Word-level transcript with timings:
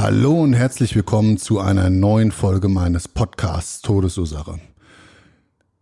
Hallo 0.00 0.42
und 0.42 0.52
herzlich 0.52 0.94
willkommen 0.94 1.38
zu 1.38 1.58
einer 1.58 1.90
neuen 1.90 2.30
Folge 2.30 2.68
meines 2.68 3.08
Podcasts 3.08 3.82
Todesursache. 3.82 4.60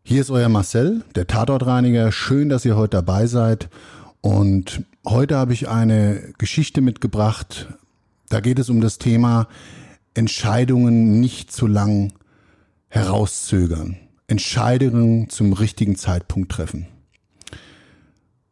Hier 0.04 0.22
ist 0.22 0.30
euer 0.30 0.48
Marcel, 0.48 1.04
der 1.14 1.26
Tatortreiniger. 1.26 2.10
Schön, 2.12 2.48
dass 2.48 2.64
ihr 2.64 2.76
heute 2.76 2.96
dabei 2.96 3.26
seid. 3.26 3.68
Und 4.22 4.84
heute 5.06 5.36
habe 5.36 5.52
ich 5.52 5.68
eine 5.68 6.32
Geschichte 6.38 6.80
mitgebracht. 6.80 7.68
Da 8.30 8.40
geht 8.40 8.58
es 8.58 8.70
um 8.70 8.80
das 8.80 8.96
Thema 8.96 9.48
Entscheidungen 10.14 11.20
nicht 11.20 11.52
zu 11.52 11.66
lang 11.66 12.14
herauszögern. 12.88 13.98
Entscheidungen 14.28 15.28
zum 15.28 15.52
richtigen 15.52 15.94
Zeitpunkt 15.94 16.50
treffen 16.50 16.86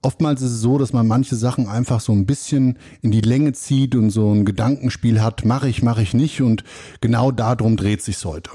oftmals 0.04 0.42
ist 0.42 0.52
es 0.52 0.60
so, 0.60 0.78
dass 0.78 0.92
man 0.92 1.06
manche 1.06 1.36
Sachen 1.36 1.68
einfach 1.68 2.00
so 2.00 2.12
ein 2.12 2.26
bisschen 2.26 2.78
in 3.02 3.10
die 3.10 3.20
Länge 3.20 3.52
zieht 3.52 3.94
und 3.94 4.10
so 4.10 4.32
ein 4.32 4.44
Gedankenspiel 4.44 5.22
hat, 5.22 5.44
mache 5.44 5.68
ich, 5.68 5.82
mache 5.82 6.02
ich 6.02 6.14
nicht 6.14 6.42
und 6.42 6.64
genau 7.00 7.30
darum 7.30 7.76
dreht 7.76 8.02
sich's 8.02 8.24
heute. 8.24 8.50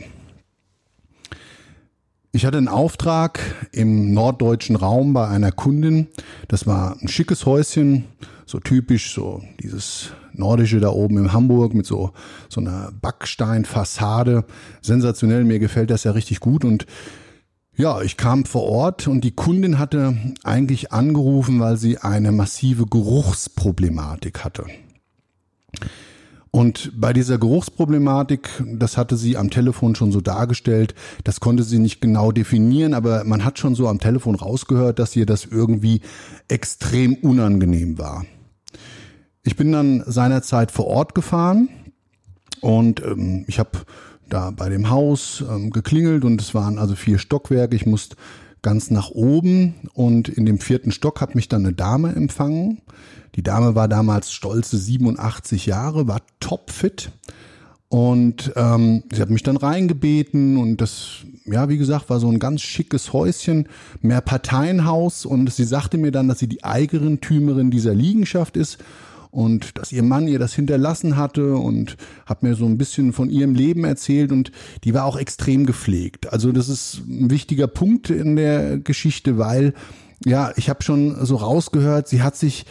Ich 2.32 2.46
hatte 2.46 2.58
einen 2.58 2.68
Auftrag 2.68 3.40
im 3.72 4.14
norddeutschen 4.14 4.76
Raum 4.76 5.14
bei 5.14 5.28
einer 5.28 5.52
Kundin. 5.52 6.08
Das 6.48 6.68
war 6.68 6.96
ein 7.02 7.08
schickes 7.08 7.48
Häuschen, 7.48 8.06
so 8.46 8.60
typisch, 8.60 9.16
so 9.16 9.42
dieses 9.64 10.12
nordische 10.34 10.80
da 10.80 10.90
oben 10.90 11.18
in 11.18 11.34
Hamburg 11.34 11.74
mit 11.74 11.88
so, 11.88 12.12
so 12.48 12.62
einer 12.62 12.92
Backsteinfassade. 13.02 14.46
Sensationell, 14.82 15.44
mir 15.44 15.58
gefällt 15.58 15.90
das 15.90 16.04
ja 16.04 16.12
richtig 16.12 16.40
gut 16.40 16.64
und 16.64 16.86
ja, 17.80 18.02
ich 18.02 18.18
kam 18.18 18.44
vor 18.44 18.64
Ort 18.64 19.08
und 19.08 19.22
die 19.22 19.32
Kundin 19.32 19.80
hatte 19.80 20.14
eigentlich 20.44 20.92
angerufen, 20.92 21.62
weil 21.62 21.78
sie 21.78 21.98
eine 21.98 22.34
massive 22.34 22.86
Geruchsproblematik 22.86 24.44
hatte. 24.44 24.66
Und 26.52 26.92
bei 26.94 27.14
dieser 27.14 27.38
Geruchsproblematik, 27.38 28.50
das 28.66 28.98
hatte 28.98 29.16
sie 29.16 29.38
am 29.38 29.50
Telefon 29.50 29.96
schon 29.96 30.12
so 30.12 30.20
dargestellt, 30.20 30.94
das 31.24 31.40
konnte 31.40 31.64
sie 31.64 31.80
nicht 31.80 32.02
genau 32.02 32.34
definieren, 32.34 32.94
aber 32.94 33.24
man 33.24 33.46
hat 33.46 33.60
schon 33.60 33.76
so 33.76 33.88
am 33.88 34.00
Telefon 34.00 34.36
rausgehört, 34.36 35.00
dass 35.00 35.16
ihr 35.16 35.26
das 35.26 35.46
irgendwie 35.46 36.02
extrem 36.50 37.14
unangenehm 37.14 37.98
war. 37.98 38.26
Ich 39.44 39.56
bin 39.56 39.72
dann 39.72 40.04
seinerzeit 40.06 40.72
vor 40.72 40.88
Ort 40.88 41.16
gefahren 41.16 41.70
und 42.60 43.02
ähm, 43.06 43.46
ich 43.48 43.58
habe 43.58 43.72
da 44.30 44.52
bei 44.52 44.70
dem 44.70 44.90
Haus 44.90 45.44
ähm, 45.50 45.72
geklingelt 45.72 46.24
und 46.24 46.42
es 46.42 46.54
waren 46.54 46.78
also 46.78 46.96
vier 46.96 47.18
Stockwerke. 47.18 47.76
Ich 47.76 47.86
musste 47.86 48.16
ganz 48.62 48.92
nach 48.92 49.10
oben 49.12 49.76
und 49.94 50.30
in 50.30 50.46
dem 50.46 50.60
vierten 50.60 50.92
Stock 50.92 51.22
hat 51.22 51.36
mich 51.36 51.48
dann 51.48 51.66
eine 51.66 51.74
Dame 51.74 52.14
empfangen. 52.16 52.82
Die 53.36 53.44
Dame 53.44 53.76
war 53.76 53.88
damals 53.88 54.32
stolze 54.32 54.78
87 54.78 55.66
Jahre, 55.66 56.08
war 56.08 56.22
topfit 56.40 57.12
und 57.90 58.52
ähm, 58.56 59.04
sie 59.12 59.22
hat 59.22 59.30
mich 59.30 59.44
dann 59.44 59.58
reingebeten 59.58 60.58
und 60.58 60.78
das, 60.82 61.26
ja, 61.46 61.70
wie 61.70 61.78
gesagt, 61.78 62.10
war 62.10 62.20
so 62.20 62.30
ein 62.30 62.40
ganz 62.40 62.62
schickes 62.62 63.14
Häuschen, 63.14 63.68
mehr 64.02 64.22
Parteienhaus 64.22 65.26
und 65.26 65.52
sie 65.52 65.64
sagte 65.64 65.98
mir 65.98 66.12
dann, 66.12 66.28
dass 66.28 66.40
sie 66.40 66.48
die 66.48 66.64
Eigentümerin 66.64 67.72
dieser 67.72 67.96
Liegenschaft 67.96 68.58
ist 68.58 68.78
und 69.32 69.78
dass 69.78 69.92
ihr 69.92 70.04
Mann 70.04 70.28
ihr 70.28 70.40
das 70.40 70.54
hinterlassen 70.54 71.16
hatte 71.16 71.56
und 71.56 71.98
hat 72.26 72.44
mir 72.44 72.56
so 72.56 72.66
ein 72.66 72.78
bisschen 72.78 73.14
von 73.14 73.30
ihrem 73.30 73.54
Leben 73.54 73.84
erzählt 73.84 74.32
und 74.32 74.52
die 74.84 74.94
war 74.94 75.06
auch 75.06 75.18
extrem 75.18 75.66
gepflegt. 75.66 76.32
Also 76.34 76.52
das 76.52 76.70
ist 76.70 77.04
ein 77.08 77.30
wichtiger 77.30 77.68
Punkt 77.68 78.10
in 78.10 78.36
der 78.36 78.80
Geschichte, 78.80 79.38
weil 79.38 79.74
ja, 80.26 80.52
ich 80.58 80.70
habe 80.70 80.84
schon 80.84 81.26
so 81.26 81.38
rausgehört, 81.38 82.08
sie 82.08 82.22
hat 82.22 82.36
sich 82.36 82.66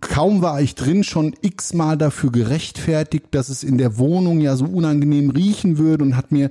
kaum 0.00 0.42
war 0.42 0.60
ich 0.60 0.74
drin, 0.74 1.04
schon 1.04 1.34
x-mal 1.40 1.96
dafür 1.96 2.30
gerechtfertigt, 2.30 3.26
dass 3.32 3.48
es 3.48 3.64
in 3.64 3.78
der 3.78 3.98
Wohnung 3.98 4.40
ja 4.40 4.56
so 4.56 4.66
unangenehm 4.66 5.30
riechen 5.30 5.78
würde 5.78 6.04
und 6.04 6.16
hat 6.16 6.32
mir 6.32 6.50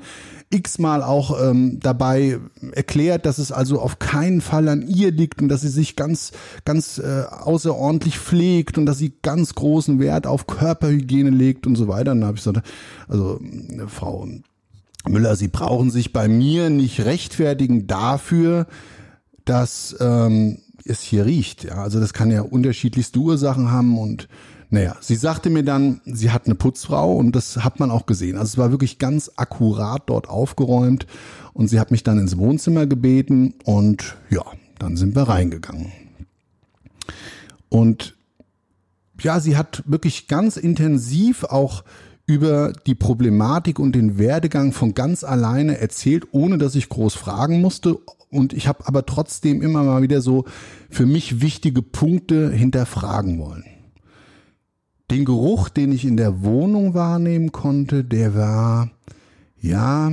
x-mal 0.49 1.01
auch 1.01 1.41
ähm, 1.41 1.79
dabei 1.79 2.39
erklärt, 2.73 3.25
dass 3.25 3.37
es 3.37 3.51
also 3.51 3.79
auf 3.79 3.99
keinen 3.99 4.41
Fall 4.41 4.67
an 4.67 4.87
ihr 4.87 5.11
liegt 5.11 5.41
und 5.41 5.49
dass 5.49 5.61
sie 5.61 5.69
sich 5.69 5.95
ganz, 5.95 6.31
ganz 6.65 6.99
äh, 6.99 7.23
außerordentlich 7.29 8.19
pflegt 8.19 8.77
und 8.77 8.85
dass 8.85 8.97
sie 8.97 9.13
ganz 9.21 9.55
großen 9.55 9.99
Wert 9.99 10.27
auf 10.27 10.47
Körperhygiene 10.47 11.31
legt 11.31 11.65
und 11.65 11.75
so 11.75 11.87
weiter. 11.87 12.11
Und 12.11 12.21
dann 12.21 12.27
habe 12.27 12.37
ich 12.37 12.43
gesagt, 12.43 12.65
also 13.07 13.39
äh, 13.39 13.87
Frau 13.87 14.27
Müller, 15.07 15.35
Sie 15.35 15.49
brauchen 15.49 15.91
sich 15.91 16.13
bei 16.13 16.27
mir 16.27 16.69
nicht 16.69 17.03
rechtfertigen 17.03 17.87
dafür, 17.87 18.67
dass 19.43 19.95
ähm, 19.99 20.59
es 20.85 21.01
hier 21.01 21.25
riecht. 21.25 21.63
Ja, 21.63 21.75
also 21.75 21.99
das 21.99 22.13
kann 22.13 22.31
ja 22.31 22.41
unterschiedlichste 22.41 23.19
Ursachen 23.19 23.71
haben 23.71 23.97
und 23.97 24.27
naja, 24.69 24.95
sie 25.01 25.15
sagte 25.15 25.51
mir 25.51 25.63
dann, 25.63 26.01
sie 26.05 26.31
hat 26.31 26.47
eine 26.47 26.55
Putzfrau 26.55 27.15
und 27.15 27.35
das 27.35 27.63
hat 27.63 27.79
man 27.79 27.91
auch 27.91 28.07
gesehen. 28.07 28.37
Also 28.37 28.53
es 28.53 28.57
war 28.57 28.71
wirklich 28.71 28.97
ganz 28.97 29.31
akkurat 29.35 30.01
dort 30.07 30.27
aufgeräumt 30.27 31.05
und 31.53 31.67
sie 31.67 31.79
hat 31.79 31.91
mich 31.91 32.03
dann 32.03 32.17
ins 32.17 32.37
Wohnzimmer 32.37 32.87
gebeten 32.87 33.53
und 33.65 34.15
ja, 34.31 34.43
dann 34.79 34.97
sind 34.97 35.15
wir 35.15 35.23
reingegangen. 35.23 35.91
Und 37.69 38.15
ja, 39.19 39.39
sie 39.39 39.57
hat 39.57 39.83
wirklich 39.85 40.27
ganz 40.27 40.57
intensiv 40.57 41.43
auch 41.43 41.83
über 42.25 42.73
die 42.73 42.95
Problematik 42.95 43.79
und 43.79 43.93
den 43.93 44.17
Werdegang 44.17 44.71
von 44.71 44.93
ganz 44.93 45.23
alleine 45.23 45.77
erzählt, 45.77 46.27
ohne 46.31 46.57
dass 46.57 46.75
ich 46.75 46.89
groß 46.89 47.13
fragen 47.13 47.61
musste. 47.61 47.99
Und 48.33 48.53
ich 48.53 48.67
habe 48.67 48.87
aber 48.87 49.05
trotzdem 49.05 49.61
immer 49.61 49.83
mal 49.83 50.01
wieder 50.01 50.21
so 50.21 50.45
für 50.89 51.05
mich 51.05 51.41
wichtige 51.41 51.81
Punkte 51.81 52.51
hinterfragen 52.51 53.39
wollen. 53.39 53.65
Den 55.11 55.25
Geruch, 55.25 55.69
den 55.69 55.91
ich 55.91 56.05
in 56.05 56.17
der 56.17 56.43
Wohnung 56.43 56.93
wahrnehmen 56.93 57.51
konnte, 57.51 58.03
der 58.03 58.35
war 58.35 58.89
ja 59.61 60.11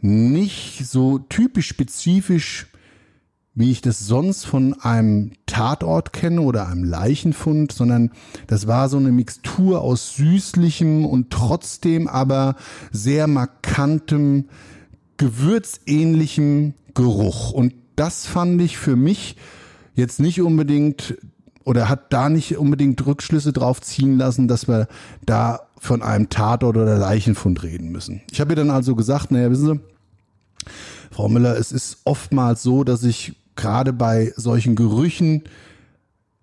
nicht 0.00 0.86
so 0.86 1.18
typisch 1.18 1.68
spezifisch, 1.68 2.66
wie 3.54 3.72
ich 3.72 3.80
das 3.80 3.98
sonst 3.98 4.44
von 4.44 4.74
einem 4.82 5.32
Tatort 5.46 6.12
kenne 6.12 6.42
oder 6.42 6.68
einem 6.68 6.84
Leichenfund, 6.84 7.72
sondern 7.72 8.12
das 8.46 8.68
war 8.68 8.88
so 8.88 8.98
eine 8.98 9.10
Mixtur 9.10 9.82
aus 9.82 10.14
süßlichem 10.14 11.04
und 11.04 11.30
trotzdem 11.30 12.06
aber 12.06 12.54
sehr 12.92 13.26
markantem, 13.26 14.44
gewürzähnlichem 15.18 16.74
Geruch. 16.94 17.52
Und 17.52 17.74
das 17.96 18.26
fand 18.26 18.60
ich 18.62 18.78
für 18.78 18.96
mich 18.96 19.36
jetzt 19.94 20.20
nicht 20.20 20.40
unbedingt 20.40 21.18
oder 21.64 21.88
hat 21.88 22.12
da 22.12 22.30
nicht 22.30 22.56
unbedingt 22.56 23.04
Rückschlüsse 23.04 23.52
drauf 23.52 23.82
ziehen 23.82 24.16
lassen, 24.16 24.48
dass 24.48 24.68
wir 24.68 24.88
da 25.26 25.60
von 25.78 26.02
einem 26.02 26.30
Tatort 26.30 26.76
oder 26.76 26.96
Leichenfund 26.96 27.62
reden 27.62 27.90
müssen. 27.90 28.22
Ich 28.30 28.40
habe 28.40 28.52
ihr 28.52 28.56
dann 28.56 28.70
also 28.70 28.96
gesagt, 28.96 29.30
naja, 29.30 29.50
wissen 29.50 29.66
Sie, 29.66 30.70
Frau 31.10 31.28
Müller, 31.28 31.58
es 31.58 31.72
ist 31.72 31.98
oftmals 32.04 32.62
so, 32.62 32.84
dass 32.84 33.02
ich 33.02 33.34
gerade 33.54 33.92
bei 33.92 34.32
solchen 34.36 34.76
Gerüchen 34.76 35.42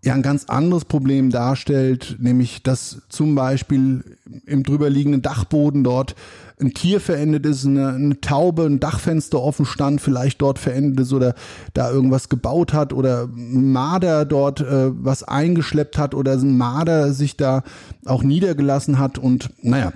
ja 0.06 0.14
ein 0.14 0.22
ganz 0.22 0.46
anderes 0.46 0.86
Problem 0.86 1.32
darstellt, 1.32 2.18
nämlich 2.20 2.62
dass 2.62 3.02
zum 3.10 3.34
Beispiel 3.34 4.04
im 4.46 4.64
drüberliegenden 4.64 5.24
Dachboden 5.24 5.84
dort 5.84 6.16
ein 6.62 6.74
Tier 6.74 7.02
verendet 7.02 7.46
ist, 7.46 7.66
eine, 7.66 7.90
eine 7.90 8.22
Taube, 8.22 8.64
ein 8.66 8.80
Dachfenster 8.80 9.42
offen 9.42 9.66
stand, 9.66 10.00
vielleicht 10.00 10.42
dort 10.42 10.60
verendet 10.60 11.02
ist 11.02 11.12
oder 11.12 11.34
da 11.74 11.92
irgendwas 11.92 12.30
gebaut 12.30 12.72
hat 12.72 12.94
oder 12.94 13.24
ein 13.24 13.72
Marder 13.72 14.26
dort 14.26 14.62
äh, 14.62 14.92
was 14.94 15.24
eingeschleppt 15.24 15.98
hat 15.98 16.14
oder 16.14 16.34
ein 16.34 16.56
Marder 16.56 17.12
sich 17.12 17.36
da 17.36 17.64
auch 18.06 18.24
niedergelassen 18.24 19.00
hat 19.00 19.18
und 19.18 19.50
naja, 19.62 19.92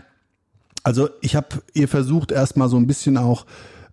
also 0.84 1.08
ich 1.22 1.36
habe 1.36 1.62
ihr 1.74 1.88
versucht 1.88 2.32
erstmal 2.32 2.68
so 2.68 2.78
ein 2.78 2.88
bisschen 2.88 3.16
auch 3.18 3.46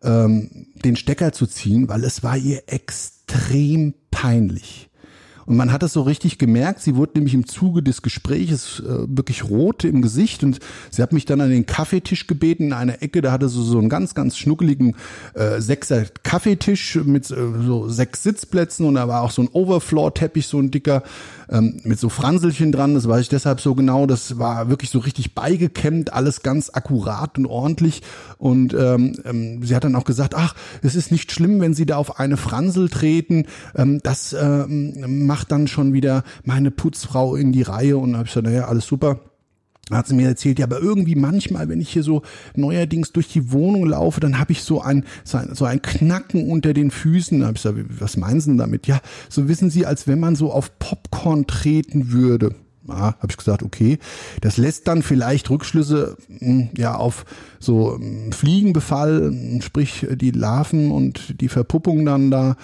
ähm, 0.03 0.69
den 0.83 0.97
Stecker 0.97 1.33
zu 1.33 1.47
ziehen, 1.47 1.89
weil 1.89 2.05
es 2.05 2.23
war 2.23 2.39
ihr 2.39 2.63
extrem 2.69 3.95
peinlich 4.11 4.89
Und 5.47 5.57
man 5.57 5.73
hat 5.73 5.83
es 5.83 5.93
so 5.93 6.03
richtig 6.03 6.39
gemerkt. 6.39 6.81
Sie 6.81 6.97
wurde 6.97 7.13
nämlich 7.15 7.35
im 7.35 7.47
Zuge 7.47 7.83
des 7.83 8.03
Gespräches 8.03 8.81
äh, 8.81 9.07
wirklich 9.09 9.45
rot 9.45 9.85
im 9.85 10.03
Gesicht 10.03 10.43
und 10.43 10.59
sie 10.91 11.03
hat 11.03 11.13
mich 11.13 11.25
dann 11.25 11.41
an 11.41 11.51
den 11.51 11.67
Kaffeetisch 11.67 12.27
gebeten 12.27 12.65
in 12.65 12.73
einer 12.73 13.03
Ecke. 13.03 13.23
Da 13.23 13.33
hatte 13.33 13.49
sie 13.49 13.63
so 13.63 13.79
einen 13.79 13.89
ganz, 13.89 14.15
ganz 14.15 14.37
schnuckeligen 14.37 14.97
äh, 15.35 15.61
Sechser 15.61 16.05
Kaffeetisch 16.23 16.97
mit 17.05 17.31
äh, 17.31 17.37
so 17.65 17.89
sechs 17.89 18.25
Sitzplätzen 18.25 18.87
und 18.87 18.95
da 18.95 19.07
war 19.07 19.23
auch 19.23 19.31
so 19.31 19.43
ein 19.43 19.49
Overfloor-Teppich, 19.53 20.47
so 20.49 20.59
ein 20.59 20.71
dicker 20.71 21.03
ähm, 21.49 21.81
mit 21.85 22.01
so 22.01 22.09
Franselchen 22.09 22.73
dran. 22.73 22.95
Das 22.95 23.09
weiß 23.09 23.23
ich 23.23 23.29
deshalb 23.29 23.61
so 23.61 23.75
genau. 23.75 24.07
Das 24.07 24.39
war 24.39 24.69
wirklich 24.69 24.91
so 24.91 24.99
richtig 24.99 25.35
beigekämmt, 25.35 26.13
alles 26.13 26.43
ganz 26.43 26.71
akkurat 26.73 27.39
und 27.39 27.47
ordentlich. 27.47 28.03
Und 28.39 28.75
ähm, 28.75 29.15
ähm, 29.25 29.63
sie 29.63 29.75
hat 29.77 29.85
dann 29.85 29.95
auch 29.95 30.05
gesagt, 30.05 30.35
ach, 30.35 30.55
es 30.83 30.95
ist 30.95 31.13
nicht 31.13 31.33
schlimm, 31.33 31.61
wenn 31.61 31.75
Sie 31.75 31.87
da 31.87 31.97
auf 31.97 32.19
eine 32.19 32.37
Fransel 32.37 32.89
treten. 32.89 33.47
Ähm, 33.75 34.01
das 34.03 34.35
ähm, 34.39 35.27
macht 35.27 35.36
dann 35.45 35.69
schon 35.69 35.93
wieder 35.93 36.25
meine 36.45 36.71
Putzfrau 36.71 37.37
in 37.37 37.53
die 37.53 37.63
Reihe. 37.63 37.97
Und 37.97 38.13
da 38.13 38.19
habe 38.19 38.27
ich 38.27 38.35
gesagt, 38.35 38.47
naja, 38.47 38.67
alles 38.67 38.87
super 38.87 39.21
hat 39.91 40.09
sie 40.09 40.15
mir 40.15 40.27
erzählt, 40.27 40.59
ja, 40.59 40.67
aber 40.67 40.81
irgendwie 40.81 41.15
manchmal, 41.15 41.69
wenn 41.69 41.81
ich 41.81 41.91
hier 41.91 42.03
so 42.03 42.23
neuerdings 42.57 43.13
durch 43.13 43.29
die 43.29 43.53
Wohnung 43.53 43.87
laufe, 43.87 44.19
dann 44.19 44.39
habe 44.39 44.51
ich 44.51 44.63
so 44.63 44.81
ein, 44.81 45.05
so 45.25 45.65
ein 45.65 45.81
Knacken 45.81 46.51
unter 46.51 46.75
den 46.75 46.91
Füßen. 46.91 47.41
Da 47.41 47.47
hab 47.47 47.57
ich 47.57 47.63
gesagt, 47.63 47.79
was 48.01 48.17
meinen 48.17 48.41
Sie 48.41 48.51
denn 48.51 48.59
damit? 48.59 48.89
Ja, 48.89 49.01
so 49.29 49.49
wissen 49.49 49.71
Sie, 49.71 49.87
als 49.87 50.09
wenn 50.09 50.19
man 50.19 50.35
so 50.35 50.51
auf 50.51 50.77
Popcorn 50.81 51.47
treten 51.47 52.11
würde. 52.11 52.55
Ja, 52.89 53.17
habe 53.19 53.29
ich 53.31 53.37
gesagt, 53.37 53.63
okay. 53.63 53.99
Das 54.41 54.57
lässt 54.57 54.89
dann 54.89 55.03
vielleicht 55.03 55.51
Rückschlüsse 55.51 56.17
hm, 56.39 56.71
ja 56.77 56.97
auf 56.97 57.25
so 57.61 57.97
hm, 57.97 58.33
Fliegenbefall, 58.33 59.61
sprich 59.61 60.07
die 60.11 60.31
Larven 60.33 60.91
und 60.91 61.41
die 61.41 61.49
Verpuppung 61.49 62.05
dann 62.05 62.31
da 62.31 62.57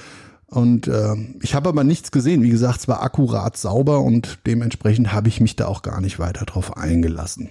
und 0.53 0.87
äh, 0.87 1.15
ich 1.41 1.55
habe 1.55 1.71
aber 1.71 1.83
nichts 1.83 2.11
gesehen. 2.11 2.43
Wie 2.43 2.51
gesagt, 2.51 2.81
es 2.81 2.89
war 2.89 3.03
akkurat 3.03 3.57
sauber 3.57 4.01
und 4.01 4.39
dementsprechend 4.47 5.11
habe 5.11 5.29
ich 5.29 5.41
mich 5.41 5.57
da 5.57 5.67
auch 5.67 5.81
gar 5.81 6.03
nicht 6.03 6.19
weiter 6.19 6.45
drauf 6.45 6.77
eingelassen. 6.77 7.49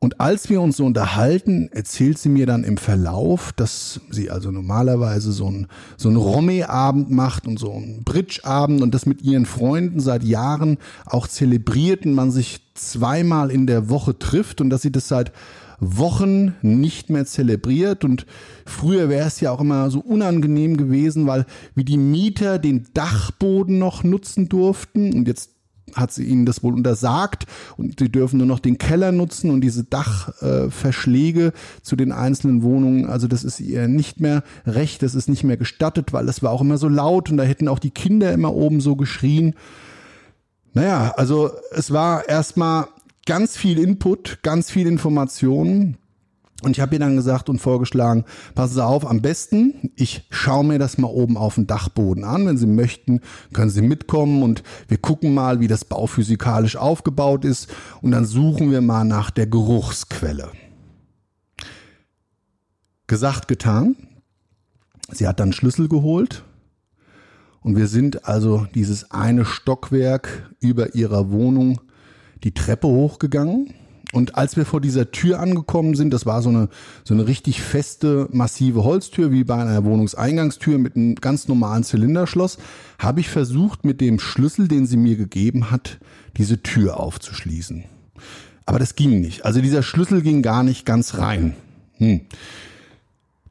Und 0.00 0.20
als 0.20 0.50
wir 0.50 0.60
uns 0.60 0.78
so 0.78 0.84
unterhalten, 0.84 1.68
erzählt 1.70 2.18
sie 2.18 2.28
mir 2.28 2.44
dann 2.44 2.64
im 2.64 2.76
Verlauf, 2.76 3.52
dass 3.52 4.00
sie 4.10 4.32
also 4.32 4.50
normalerweise 4.50 5.30
so 5.30 5.48
ein, 5.48 5.68
so 5.96 6.08
ein 6.08 6.16
Romme-Abend 6.16 7.12
macht 7.12 7.46
und 7.46 7.60
so 7.60 7.72
ein 7.74 8.02
Bridge-Abend 8.02 8.82
und 8.82 8.92
das 8.96 9.06
mit 9.06 9.22
ihren 9.22 9.46
Freunden 9.46 10.00
seit 10.00 10.24
Jahren 10.24 10.78
auch 11.06 11.28
zelebriert 11.28 12.04
und 12.04 12.14
man 12.14 12.32
sich 12.32 12.62
zweimal 12.74 13.52
in 13.52 13.68
der 13.68 13.90
Woche 13.90 14.18
trifft 14.18 14.60
und 14.60 14.70
dass 14.70 14.82
sie 14.82 14.90
das 14.90 15.06
seit 15.06 15.30
Wochen 15.80 16.54
nicht 16.62 17.10
mehr 17.10 17.26
zelebriert. 17.26 18.04
Und 18.04 18.26
früher 18.66 19.08
wäre 19.08 19.26
es 19.26 19.40
ja 19.40 19.50
auch 19.50 19.60
immer 19.60 19.90
so 19.90 20.00
unangenehm 20.00 20.76
gewesen, 20.76 21.26
weil 21.26 21.46
wie 21.74 21.84
die 21.84 21.98
Mieter 21.98 22.58
den 22.58 22.88
Dachboden 22.94 23.78
noch 23.78 24.04
nutzen 24.04 24.48
durften. 24.48 25.12
Und 25.12 25.28
jetzt 25.28 25.50
hat 25.94 26.12
sie 26.12 26.24
ihnen 26.24 26.46
das 26.46 26.62
wohl 26.62 26.74
untersagt. 26.74 27.46
Und 27.76 27.98
sie 27.98 28.10
dürfen 28.10 28.38
nur 28.38 28.46
noch 28.46 28.60
den 28.60 28.78
Keller 28.78 29.12
nutzen 29.12 29.50
und 29.50 29.60
diese 29.60 29.84
Dachverschläge 29.84 31.46
äh, 31.46 31.52
zu 31.82 31.96
den 31.96 32.12
einzelnen 32.12 32.62
Wohnungen, 32.62 33.06
also 33.06 33.28
das 33.28 33.44
ist 33.44 33.60
ihr 33.60 33.88
nicht 33.88 34.20
mehr 34.20 34.42
recht, 34.66 35.02
das 35.02 35.14
ist 35.14 35.28
nicht 35.28 35.44
mehr 35.44 35.56
gestattet, 35.56 36.12
weil 36.12 36.26
das 36.26 36.42
war 36.42 36.50
auch 36.50 36.60
immer 36.60 36.78
so 36.78 36.88
laut 36.88 37.30
und 37.30 37.36
da 37.36 37.44
hätten 37.44 37.68
auch 37.68 37.78
die 37.78 37.90
Kinder 37.90 38.32
immer 38.32 38.54
oben 38.54 38.80
so 38.80 38.96
geschrien. 38.96 39.54
Naja, 40.74 41.12
also 41.16 41.50
es 41.72 41.90
war 41.90 42.28
erstmal 42.28 42.86
ganz 43.26 43.56
viel 43.56 43.78
Input, 43.78 44.40
ganz 44.42 44.70
viel 44.70 44.86
Informationen. 44.86 45.98
Und 46.62 46.76
ich 46.76 46.80
habe 46.80 46.94
ihr 46.94 47.00
dann 47.00 47.16
gesagt 47.16 47.48
und 47.48 47.58
vorgeschlagen, 47.58 48.24
passen 48.54 48.74
Sie 48.74 48.84
auf, 48.84 49.04
am 49.04 49.20
besten, 49.20 49.90
ich 49.96 50.26
schaue 50.30 50.64
mir 50.64 50.78
das 50.78 50.96
mal 50.96 51.08
oben 51.08 51.36
auf 51.36 51.56
dem 51.56 51.66
Dachboden 51.66 52.22
an. 52.22 52.46
Wenn 52.46 52.56
Sie 52.56 52.66
möchten, 52.66 53.20
können 53.52 53.70
Sie 53.70 53.82
mitkommen 53.82 54.44
und 54.44 54.62
wir 54.86 54.98
gucken 54.98 55.34
mal, 55.34 55.58
wie 55.58 55.66
das 55.66 55.84
bauphysikalisch 55.84 56.76
aufgebaut 56.76 57.44
ist. 57.44 57.68
Und 58.00 58.12
dann 58.12 58.24
suchen 58.24 58.70
wir 58.70 58.80
mal 58.80 59.04
nach 59.04 59.32
der 59.32 59.48
Geruchsquelle. 59.48 60.52
Gesagt, 63.08 63.48
getan. 63.48 63.96
Sie 65.10 65.26
hat 65.26 65.40
dann 65.40 65.52
Schlüssel 65.52 65.88
geholt. 65.88 66.44
Und 67.60 67.76
wir 67.76 67.88
sind 67.88 68.24
also 68.24 68.66
dieses 68.74 69.10
eine 69.10 69.44
Stockwerk 69.44 70.54
über 70.60 70.94
ihrer 70.94 71.30
Wohnung 71.30 71.80
die 72.44 72.52
Treppe 72.52 72.88
hochgegangen. 72.88 73.74
Und 74.12 74.34
als 74.34 74.56
wir 74.56 74.66
vor 74.66 74.82
dieser 74.82 75.10
Tür 75.10 75.40
angekommen 75.40 75.94
sind, 75.94 76.12
das 76.12 76.26
war 76.26 76.42
so 76.42 76.50
eine, 76.50 76.68
so 77.02 77.14
eine 77.14 77.26
richtig 77.26 77.62
feste, 77.62 78.28
massive 78.30 78.84
Holztür, 78.84 79.32
wie 79.32 79.42
bei 79.42 79.54
einer 79.54 79.84
Wohnungseingangstür 79.84 80.78
mit 80.78 80.96
einem 80.96 81.14
ganz 81.14 81.48
normalen 81.48 81.82
Zylinderschloss, 81.82 82.58
habe 82.98 83.20
ich 83.20 83.30
versucht, 83.30 83.86
mit 83.86 84.02
dem 84.02 84.18
Schlüssel, 84.18 84.68
den 84.68 84.86
sie 84.86 84.98
mir 84.98 85.16
gegeben 85.16 85.70
hat, 85.70 85.98
diese 86.36 86.62
Tür 86.62 87.00
aufzuschließen. 87.00 87.84
Aber 88.66 88.78
das 88.78 88.96
ging 88.96 89.20
nicht. 89.20 89.46
Also 89.46 89.62
dieser 89.62 89.82
Schlüssel 89.82 90.20
ging 90.20 90.42
gar 90.42 90.62
nicht 90.62 90.84
ganz 90.84 91.16
rein. 91.16 91.54
Hm. 91.96 92.20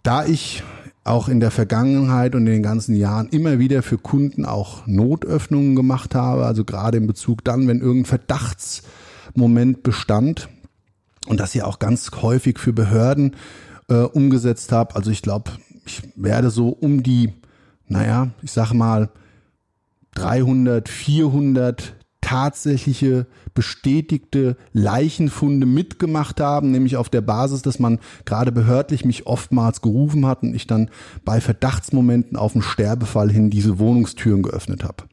Da 0.03 0.25
ich 0.25 0.63
auch 1.03 1.27
in 1.27 1.39
der 1.39 1.51
Vergangenheit 1.51 2.36
und 2.36 2.42
in 2.42 2.53
den 2.53 2.63
ganzen 2.63 2.95
Jahren 2.95 3.27
immer 3.30 3.59
wieder 3.59 3.81
für 3.81 3.98
Kunden 3.98 4.45
auch 4.45 4.86
Notöffnungen 4.86 5.75
gemacht 5.75 6.13
habe, 6.13 6.45
also 6.45 6.63
gerade 6.63 6.98
in 6.98 7.07
Bezug 7.07 7.44
dann, 7.44 7.68
wenn 7.68 7.80
irgendein 7.80 8.06
Verdachtsmoment 8.06 9.83
bestand 9.83 10.50
und 11.27 11.39
das 11.39 11.53
ja 11.53 11.65
auch 11.65 11.80
ganz 11.80 12.12
häufig 12.21 12.59
für 12.59 12.74
Behörden 12.74 13.36
äh, 13.89 14.01
umgesetzt 14.01 14.71
habe. 14.71 14.95
Also 14.95 15.09
ich 15.09 15.21
glaube, 15.21 15.51
ich 15.86 16.03
werde 16.15 16.51
so 16.51 16.69
um 16.69 17.01
die, 17.01 17.33
naja, 17.88 18.30
ich 18.44 18.51
sag 18.51 18.74
mal 18.74 19.09
300, 20.15 20.88
400 20.88 21.95
tatsächliche 22.31 23.28
bestätigte 23.54 24.56
Leichenfunde 24.72 25.66
mitgemacht 25.66 26.39
haben, 26.39 26.72
nämlich 26.72 26.95
auf 26.95 27.10
der 27.10 27.19
Basis, 27.19 27.62
dass 27.62 27.78
man 27.78 28.00
gerade 28.24 28.54
behördlich 28.54 29.04
mich 29.04 29.28
oftmals 29.28 29.81
gerufen 29.81 30.25
hat 30.25 30.42
und 30.42 30.56
ich 30.56 30.66
dann 30.66 30.89
bei 31.25 31.42
Verdachtsmomenten 31.42 32.38
auf 32.38 32.54
den 32.54 32.62
Sterbefall 32.62 33.30
hin 33.30 33.50
diese 33.50 33.80
Wohnungstüren 33.80 34.44
geöffnet 34.44 34.86
habe. 34.86 35.04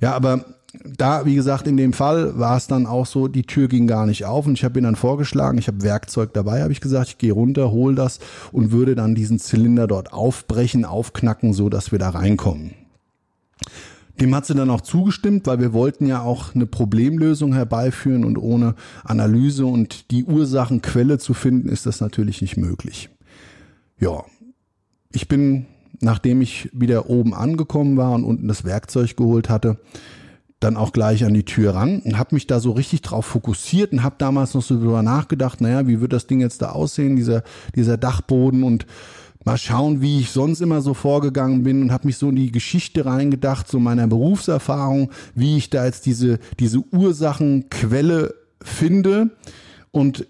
Ja, 0.00 0.14
aber 0.14 0.46
da, 0.84 1.24
wie 1.26 1.36
gesagt, 1.36 1.68
in 1.68 1.76
dem 1.76 1.92
Fall 1.92 2.36
war 2.40 2.56
es 2.56 2.66
dann 2.66 2.86
auch 2.86 3.06
so, 3.06 3.28
die 3.28 3.44
Tür 3.44 3.68
ging 3.68 3.86
gar 3.86 4.06
nicht 4.06 4.24
auf 4.24 4.44
und 4.46 4.54
ich 4.54 4.64
habe 4.64 4.80
ihn 4.80 4.84
dann 4.84 4.96
vorgeschlagen, 4.96 5.58
ich 5.58 5.68
habe 5.68 5.82
Werkzeug 5.82 6.34
dabei, 6.34 6.62
habe 6.62 6.72
ich 6.72 6.80
gesagt, 6.80 7.10
ich 7.10 7.18
gehe 7.18 7.32
runter, 7.32 7.70
hol 7.70 7.94
das 7.94 8.18
und 8.50 8.72
würde 8.72 8.96
dann 8.96 9.14
diesen 9.14 9.38
Zylinder 9.38 9.86
dort 9.86 10.12
aufbrechen, 10.12 10.84
aufknacken, 10.84 11.52
so 11.52 11.68
dass 11.68 11.92
wir 11.92 12.00
da 12.00 12.10
reinkommen. 12.10 12.74
Dem 14.20 14.34
hat 14.34 14.46
sie 14.46 14.54
dann 14.54 14.70
auch 14.70 14.80
zugestimmt, 14.80 15.46
weil 15.46 15.60
wir 15.60 15.72
wollten 15.72 16.06
ja 16.06 16.22
auch 16.22 16.54
eine 16.54 16.66
Problemlösung 16.66 17.52
herbeiführen 17.52 18.24
und 18.24 18.36
ohne 18.36 18.74
Analyse 19.04 19.66
und 19.66 20.10
die 20.10 20.24
Ursachenquelle 20.24 21.18
zu 21.18 21.34
finden, 21.34 21.68
ist 21.68 21.86
das 21.86 22.00
natürlich 22.00 22.40
nicht 22.42 22.56
möglich. 22.56 23.10
Ja, 24.00 24.24
ich 25.12 25.28
bin, 25.28 25.66
nachdem 26.00 26.40
ich 26.40 26.68
wieder 26.72 27.08
oben 27.08 27.34
angekommen 27.34 27.96
war 27.96 28.12
und 28.12 28.24
unten 28.24 28.48
das 28.48 28.64
Werkzeug 28.64 29.16
geholt 29.16 29.48
hatte, 29.48 29.78
dann 30.60 30.76
auch 30.76 30.92
gleich 30.92 31.24
an 31.24 31.34
die 31.34 31.44
Tür 31.44 31.74
ran 31.74 32.00
und 32.00 32.18
habe 32.18 32.34
mich 32.34 32.48
da 32.48 32.58
so 32.58 32.72
richtig 32.72 33.02
drauf 33.02 33.26
fokussiert 33.26 33.92
und 33.92 34.02
habe 34.02 34.16
damals 34.18 34.54
noch 34.54 34.62
so 34.62 34.76
drüber 34.76 35.02
nachgedacht, 35.02 35.60
naja, 35.60 35.86
wie 35.86 36.00
wird 36.00 36.12
das 36.12 36.26
Ding 36.26 36.40
jetzt 36.40 36.62
da 36.62 36.70
aussehen, 36.70 37.14
dieser, 37.14 37.44
dieser 37.76 37.96
Dachboden 37.96 38.64
und 38.64 38.86
mal 39.44 39.56
schauen, 39.56 40.00
wie 40.00 40.20
ich 40.20 40.30
sonst 40.30 40.60
immer 40.60 40.80
so 40.80 40.94
vorgegangen 40.94 41.62
bin 41.62 41.82
und 41.82 41.92
habe 41.92 42.06
mich 42.06 42.18
so 42.18 42.28
in 42.28 42.36
die 42.36 42.52
Geschichte 42.52 43.06
reingedacht, 43.06 43.68
so 43.68 43.78
meiner 43.78 44.06
Berufserfahrung, 44.06 45.10
wie 45.34 45.56
ich 45.56 45.70
da 45.70 45.84
jetzt 45.84 46.06
diese, 46.06 46.38
diese 46.58 46.82
Ursachenquelle 46.92 48.34
finde 48.62 49.30
und 49.90 50.26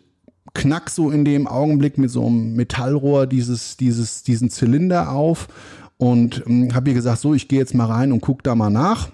knack 0.55 0.91
so 0.91 1.11
in 1.11 1.25
dem 1.25 1.47
Augenblick 1.47 1.99
mit 1.99 2.11
so 2.11 2.27
einem 2.27 2.55
Metallrohr 2.55 3.27
dieses, 3.27 3.77
dieses, 3.77 4.23
diesen 4.23 4.51
Zylinder 4.51 5.11
auf 5.11 5.49
und 5.97 6.45
ähm, 6.47 6.75
habe 6.75 6.91
ihr 6.91 6.95
gesagt, 6.95 7.21
so, 7.21 7.35
ich 7.35 7.49
gehe 7.49 7.59
jetzt 7.59 7.75
mal 7.75 7.87
rein 7.87 8.13
und 8.13 8.21
guck 8.21 8.43
da 8.43 8.55
mal 8.55 8.71
nach. 8.71 9.09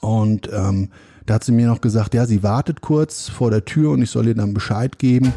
Und 0.00 0.48
ähm, 0.52 0.90
da 1.26 1.34
hat 1.34 1.44
sie 1.44 1.52
mir 1.52 1.66
noch 1.66 1.80
gesagt, 1.80 2.14
ja, 2.14 2.26
sie 2.26 2.42
wartet 2.42 2.80
kurz 2.80 3.28
vor 3.28 3.50
der 3.50 3.64
Tür 3.64 3.90
und 3.92 4.02
ich 4.02 4.10
soll 4.10 4.28
ihr 4.28 4.34
dann 4.34 4.54
Bescheid 4.54 4.98
geben. 4.98 5.32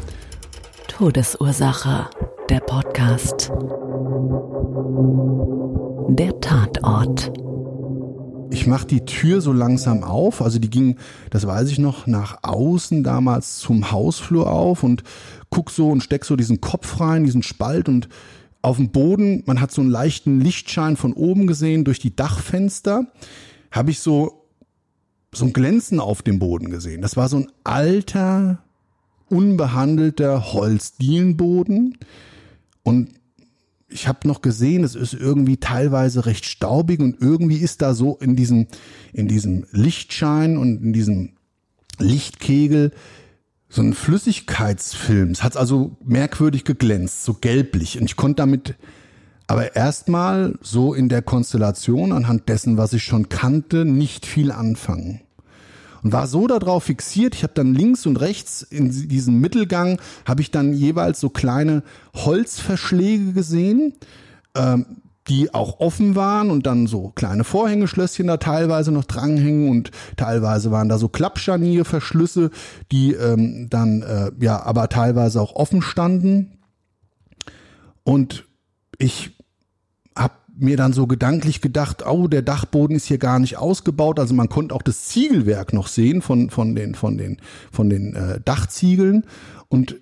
Todesursache 0.88 2.08
der 2.48 2.60
Podcast. 2.60 3.52
Der 6.08 6.40
Tatort. 6.40 7.32
Ich 8.50 8.66
mache 8.66 8.86
die 8.86 9.04
Tür 9.04 9.40
so 9.40 9.52
langsam 9.52 10.02
auf, 10.02 10.42
also 10.42 10.58
die 10.58 10.68
ging, 10.68 10.96
das 11.30 11.46
weiß 11.46 11.70
ich 11.70 11.78
noch, 11.78 12.06
nach 12.06 12.38
außen 12.42 13.02
damals 13.04 13.58
zum 13.58 13.90
Hausflur 13.90 14.50
auf 14.50 14.82
und 14.82 15.04
guck 15.50 15.70
so 15.70 15.90
und 15.90 16.02
steck 16.02 16.24
so 16.24 16.36
diesen 16.36 16.60
Kopf 16.60 17.00
rein, 17.00 17.24
diesen 17.24 17.42
Spalt 17.42 17.88
und 17.88 18.08
auf 18.60 18.76
dem 18.76 18.90
Boden, 18.90 19.42
man 19.46 19.60
hat 19.60 19.70
so 19.72 19.80
einen 19.80 19.90
leichten 19.90 20.40
Lichtschein 20.40 20.96
von 20.96 21.12
oben 21.12 21.46
gesehen 21.46 21.84
durch 21.84 21.98
die 21.98 22.14
Dachfenster, 22.14 23.06
habe 23.70 23.90
ich 23.90 24.00
so 24.00 24.38
so 25.34 25.46
ein 25.46 25.54
Glänzen 25.54 25.98
auf 25.98 26.20
dem 26.20 26.38
Boden 26.38 26.68
gesehen. 26.68 27.00
Das 27.00 27.16
war 27.16 27.28
so 27.30 27.38
ein 27.38 27.48
alter, 27.64 28.58
unbehandelter 29.30 30.52
Holzdielenboden 30.52 31.96
und 32.82 33.10
ich 33.88 34.08
habe 34.08 34.26
noch 34.26 34.42
gesehen, 34.42 34.84
es 34.84 34.94
ist 34.94 35.14
irgendwie 35.14 35.58
teilweise 35.58 36.26
recht 36.26 36.46
staubig 36.46 37.00
und 37.00 37.20
irgendwie 37.20 37.58
ist 37.58 37.82
da 37.82 37.94
so 37.94 38.16
in 38.16 38.36
diesem, 38.36 38.66
in 39.12 39.28
diesem 39.28 39.66
Lichtschein 39.70 40.56
und 40.56 40.82
in 40.82 40.92
diesem 40.92 41.32
Lichtkegel 41.98 42.92
so 43.68 43.82
ein 43.82 43.92
Flüssigkeitsfilm. 43.92 45.30
Es 45.30 45.42
hat 45.42 45.56
also 45.56 45.96
merkwürdig 46.04 46.64
geglänzt, 46.64 47.24
so 47.24 47.34
gelblich. 47.34 47.98
Und 47.98 48.04
ich 48.06 48.16
konnte 48.16 48.36
damit 48.36 48.76
aber 49.46 49.76
erstmal 49.76 50.58
so 50.62 50.94
in 50.94 51.08
der 51.08 51.22
Konstellation 51.22 52.12
anhand 52.12 52.48
dessen, 52.48 52.76
was 52.76 52.92
ich 52.92 53.02
schon 53.02 53.28
kannte, 53.28 53.84
nicht 53.84 54.26
viel 54.26 54.52
anfangen 54.52 55.21
und 56.02 56.12
war 56.12 56.26
so 56.26 56.46
darauf 56.46 56.84
fixiert. 56.84 57.34
Ich 57.34 57.42
habe 57.42 57.54
dann 57.54 57.74
links 57.74 58.06
und 58.06 58.16
rechts 58.16 58.62
in 58.62 58.90
diesem 59.08 59.40
Mittelgang 59.40 60.00
habe 60.24 60.42
ich 60.42 60.50
dann 60.50 60.72
jeweils 60.72 61.20
so 61.20 61.30
kleine 61.30 61.82
Holzverschläge 62.14 63.32
gesehen. 63.32 63.94
Ähm, 64.54 64.86
die 65.28 65.54
auch 65.54 65.78
offen 65.78 66.16
waren 66.16 66.50
und 66.50 66.66
dann 66.66 66.86
so 66.86 67.10
kleine 67.10 67.44
Vorhängeschlösschen 67.44 68.26
da 68.26 68.38
teilweise 68.38 68.90
noch 68.90 69.04
dranhängen 69.04 69.68
und 69.68 69.92
teilweise 70.16 70.70
waren 70.70 70.88
da 70.88 70.98
so 70.98 71.08
Klappscharnierverschlüsse, 71.08 72.50
die 72.90 73.12
ähm, 73.12 73.68
dann 73.70 74.02
äh, 74.02 74.32
ja 74.40 74.60
aber 74.62 74.88
teilweise 74.88 75.40
auch 75.40 75.54
offen 75.54 75.80
standen. 75.80 76.58
Und 78.02 78.46
ich 78.98 79.36
mir 80.62 80.76
dann 80.76 80.92
so 80.92 81.06
gedanklich 81.06 81.60
gedacht, 81.60 82.06
oh, 82.06 82.28
der 82.28 82.42
Dachboden 82.42 82.96
ist 82.96 83.06
hier 83.06 83.18
gar 83.18 83.38
nicht 83.38 83.56
ausgebaut. 83.58 84.18
Also 84.18 84.34
man 84.34 84.48
konnte 84.48 84.74
auch 84.74 84.82
das 84.82 85.08
Ziegelwerk 85.08 85.72
noch 85.72 85.88
sehen 85.88 86.22
von, 86.22 86.50
von 86.50 86.74
den, 86.74 86.94
von 86.94 87.18
den, 87.18 87.38
von 87.70 87.90
den 87.90 88.14
äh, 88.14 88.40
Dachziegeln 88.44 89.24
und 89.68 89.96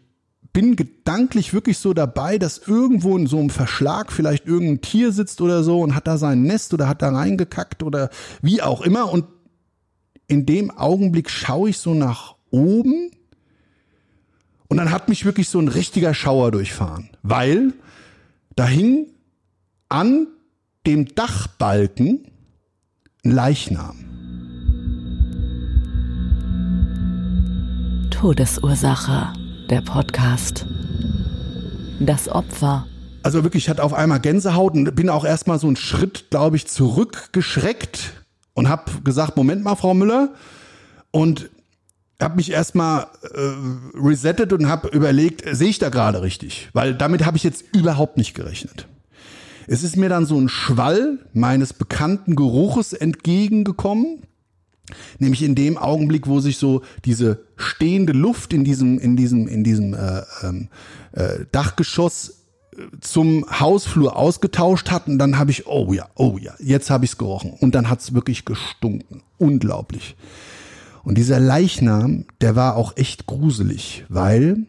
bin 0.53 0.77
gedanklich 0.77 1.55
wirklich 1.55 1.79
so 1.79 1.95
dabei, 1.95 2.39
dass 2.39 2.59
irgendwo 2.59 3.17
in 3.17 3.27
so 3.27 3.39
einem 3.39 3.51
Verschlag 3.51 4.13
vielleicht 4.13 4.47
irgendein 4.47 4.81
Tier 4.81 5.13
sitzt 5.13 5.41
oder 5.41 5.63
so 5.63 5.81
und 5.81 5.95
hat 5.95 6.07
da 6.07 6.19
sein 6.19 6.43
Nest 6.43 6.75
oder 6.75 6.89
hat 6.89 7.03
da 7.03 7.11
reingekackt 7.11 7.83
oder 7.83 8.11
wie 8.43 8.61
auch 8.63 8.81
immer. 8.81 9.13
Und 9.13 9.27
in 10.27 10.47
dem 10.47 10.71
Augenblick 10.71 11.31
schaue 11.31 11.71
ich 11.71 11.79
so 11.79 11.95
nach 11.95 12.35
oben 12.51 13.11
und 14.69 14.77
dann 14.77 14.91
hat 14.91 15.09
mich 15.09 15.25
wirklich 15.25 15.49
so 15.49 15.59
ein 15.59 15.69
richtiger 15.69 16.15
Schauer 16.15 16.51
durchfahren, 16.51 17.11
weil 17.23 17.73
da 18.57 18.67
hing 18.67 19.07
an 19.89 20.29
dem 20.87 21.15
Dachbalken 21.15 22.27
ein 23.25 23.31
Leichnam. 23.33 24.07
Todesursache, 28.11 29.33
der 29.69 29.83
Podcast. 29.83 30.67
Das 32.01 32.29
Opfer. 32.29 32.87
Also 33.23 33.45
wirklich, 33.45 33.65
ich 33.65 33.69
hatte 33.69 33.83
auf 33.83 33.93
einmal 33.93 34.21
Gänsehaut 34.21 34.73
und 34.75 34.95
bin 34.95 35.11
auch 35.11 35.25
erstmal 35.27 35.59
so 35.59 35.67
einen 35.67 35.77
Schritt, 35.77 36.31
glaube 36.31 36.57
ich, 36.57 36.67
zurückgeschreckt 36.67 38.25
und 38.55 38.71
habe 38.71 39.03
gesagt, 39.03 39.37
Moment 39.37 39.63
mal, 39.63 39.77
Frau 39.77 39.93
Müller. 39.93 40.35
Und 41.11 41.51
habe 42.21 42.37
mich 42.37 42.51
erstmal 42.51 43.07
äh, 43.35 43.99
resettet 43.99 44.53
und 44.53 44.69
habe 44.69 44.89
überlegt, 44.89 45.43
sehe 45.55 45.69
ich 45.69 45.79
da 45.79 45.89
gerade 45.89 46.23
richtig? 46.23 46.69
Weil 46.73 46.95
damit 46.95 47.25
habe 47.27 47.37
ich 47.37 47.43
jetzt 47.43 47.65
überhaupt 47.75 48.17
nicht 48.17 48.35
gerechnet. 48.35 48.87
Es 49.73 49.85
ist 49.85 49.97
mir 49.97 50.09
dann 50.09 50.27
so 50.27 50.37
ein 50.37 50.49
Schwall 50.49 51.21
meines 51.33 51.73
bekannten 51.73 52.35
Geruches 52.35 52.93
entgegengekommen. 52.93 54.23
Nämlich 55.21 55.45
in 55.45 55.55
dem 55.55 55.79
Augenblick, 55.79 56.27
wo 56.27 56.41
sich 56.41 56.59
so 56.59 56.83
diese 57.05 57.45
stehende 57.55 58.13
Luft 58.13 58.53
in 58.53 58.65
diesem, 58.65 58.99
in 58.99 59.17
diesem, 59.17 59.47
in 59.47 59.63
diesem 59.63 59.95
äh, 59.95 60.23
ähm, 60.43 60.71
äh, 61.13 61.45
Dachgeschoss 61.53 62.41
äh, 62.73 62.83
zum 63.01 63.47
Hausflur 63.49 64.17
ausgetauscht 64.17 64.91
hat 64.91 65.07
und 65.07 65.19
dann 65.19 65.39
habe 65.39 65.53
ich, 65.53 65.69
oh 65.69 65.93
ja, 65.93 66.09
oh 66.17 66.37
ja, 66.37 66.55
jetzt 66.59 66.91
habe 66.91 67.05
ich 67.05 67.13
es 67.13 67.17
gerochen. 67.17 67.53
Und 67.53 67.77
dann 67.77 67.89
hat 67.89 68.01
es 68.01 68.13
wirklich 68.13 68.45
gestunken. 68.45 69.23
Unglaublich. 69.39 70.17
Und 71.05 71.17
dieser 71.17 71.39
Leichnam, 71.39 72.25
der 72.41 72.57
war 72.57 72.75
auch 72.75 72.97
echt 72.97 73.27
gruselig, 73.27 74.05
weil 74.09 74.67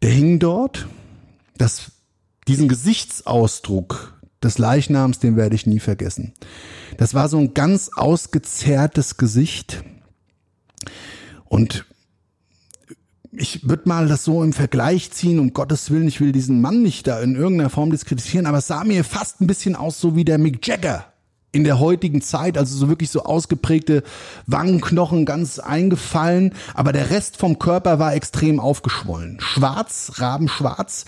der 0.00 0.10
hing 0.10 0.38
dort. 0.38 0.88
Das 1.58 1.92
diesen 2.48 2.68
Gesichtsausdruck 2.68 4.20
des 4.42 4.58
Leichnams, 4.58 5.18
den 5.18 5.36
werde 5.36 5.54
ich 5.54 5.66
nie 5.66 5.80
vergessen. 5.80 6.34
Das 6.98 7.14
war 7.14 7.28
so 7.28 7.38
ein 7.38 7.54
ganz 7.54 7.90
ausgezerrtes 7.94 9.16
Gesicht. 9.16 9.82
Und 11.44 11.86
ich 13.32 13.68
würde 13.68 13.88
mal 13.88 14.06
das 14.06 14.24
so 14.24 14.42
im 14.42 14.52
Vergleich 14.52 15.10
ziehen, 15.10 15.38
um 15.38 15.52
Gottes 15.52 15.90
Willen, 15.90 16.08
ich 16.08 16.20
will 16.20 16.32
diesen 16.32 16.60
Mann 16.60 16.82
nicht 16.82 17.06
da 17.06 17.20
in 17.20 17.34
irgendeiner 17.34 17.70
Form 17.70 17.90
diskreditieren, 17.90 18.46
aber 18.46 18.58
es 18.58 18.66
sah 18.66 18.84
mir 18.84 19.02
fast 19.04 19.40
ein 19.40 19.46
bisschen 19.46 19.74
aus, 19.74 20.00
so 20.00 20.14
wie 20.14 20.24
der 20.24 20.38
Mick 20.38 20.66
Jagger 20.66 21.06
in 21.54 21.64
der 21.64 21.78
heutigen 21.78 22.20
Zeit, 22.20 22.58
also 22.58 22.76
so 22.76 22.88
wirklich 22.88 23.10
so 23.10 23.24
ausgeprägte 23.24 24.02
Wangenknochen 24.46 25.24
ganz 25.24 25.60
eingefallen, 25.60 26.52
aber 26.74 26.92
der 26.92 27.10
Rest 27.10 27.36
vom 27.36 27.58
Körper 27.58 27.98
war 27.98 28.14
extrem 28.14 28.58
aufgeschwollen. 28.58 29.38
Schwarz, 29.40 30.12
rabenschwarz, 30.16 31.04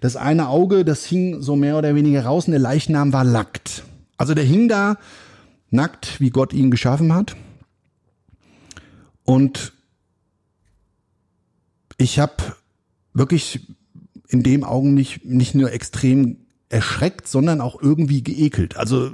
das 0.00 0.16
eine 0.16 0.48
Auge, 0.48 0.84
das 0.84 1.04
hing 1.04 1.40
so 1.40 1.56
mehr 1.56 1.78
oder 1.78 1.94
weniger 1.94 2.24
raus 2.24 2.46
und 2.46 2.52
der 2.52 2.60
Leichnam 2.60 3.12
war 3.12 3.24
nackt. 3.24 3.84
Also 4.16 4.34
der 4.34 4.44
hing 4.44 4.68
da 4.68 4.96
nackt, 5.70 6.20
wie 6.20 6.30
Gott 6.30 6.52
ihn 6.52 6.70
geschaffen 6.70 7.14
hat. 7.14 7.36
Und 9.24 9.72
ich 11.98 12.18
habe 12.18 12.34
wirklich 13.12 13.66
in 14.28 14.42
dem 14.42 14.64
Augenblick 14.64 15.24
nicht 15.24 15.54
nur 15.54 15.72
extrem 15.72 16.38
erschreckt, 16.68 17.28
sondern 17.28 17.60
auch 17.60 17.80
irgendwie 17.80 18.22
geekelt. 18.22 18.76
Also 18.76 19.12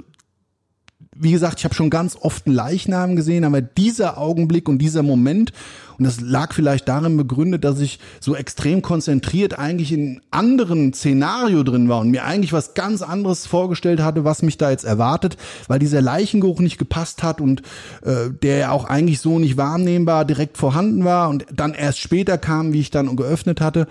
wie 1.15 1.31
gesagt, 1.31 1.59
ich 1.59 1.65
habe 1.65 1.75
schon 1.75 1.89
ganz 1.89 2.17
oft 2.19 2.47
einen 2.47 2.55
Leichnam 2.55 3.15
gesehen, 3.15 3.43
aber 3.43 3.61
dieser 3.61 4.17
Augenblick 4.17 4.67
und 4.67 4.79
dieser 4.79 5.03
Moment, 5.03 5.53
und 5.97 6.05
das 6.05 6.21
lag 6.21 6.53
vielleicht 6.53 6.87
darin 6.87 7.17
begründet, 7.17 7.63
dass 7.63 7.79
ich 7.79 7.99
so 8.19 8.35
extrem 8.35 8.81
konzentriert 8.81 9.59
eigentlich 9.59 9.91
in 9.91 10.21
anderen 10.31 10.93
Szenario 10.93 11.63
drin 11.63 11.87
war 11.87 11.99
und 11.99 12.09
mir 12.09 12.23
eigentlich 12.23 12.53
was 12.53 12.73
ganz 12.73 13.01
anderes 13.01 13.45
vorgestellt 13.45 14.01
hatte, 14.01 14.23
was 14.23 14.41
mich 14.41 14.57
da 14.57 14.71
jetzt 14.71 14.85
erwartet, 14.85 15.37
weil 15.67 15.79
dieser 15.79 16.01
Leichengeruch 16.01 16.59
nicht 16.59 16.77
gepasst 16.77 17.23
hat 17.23 17.41
und 17.41 17.61
äh, 18.03 18.29
der 18.41 18.71
auch 18.71 18.85
eigentlich 18.85 19.19
so 19.19 19.39
nicht 19.39 19.57
wahrnehmbar 19.57 20.25
direkt 20.25 20.57
vorhanden 20.57 21.03
war 21.03 21.29
und 21.29 21.45
dann 21.53 21.73
erst 21.73 21.99
später 21.99 22.37
kam, 22.37 22.73
wie 22.73 22.79
ich 22.79 22.91
dann 22.91 23.15
geöffnet 23.15 23.61
hatte. 23.61 23.87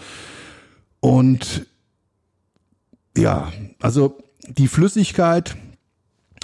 Und 1.00 1.66
ja, 3.16 3.52
also 3.80 4.18
die 4.48 4.68
Flüssigkeit, 4.68 5.56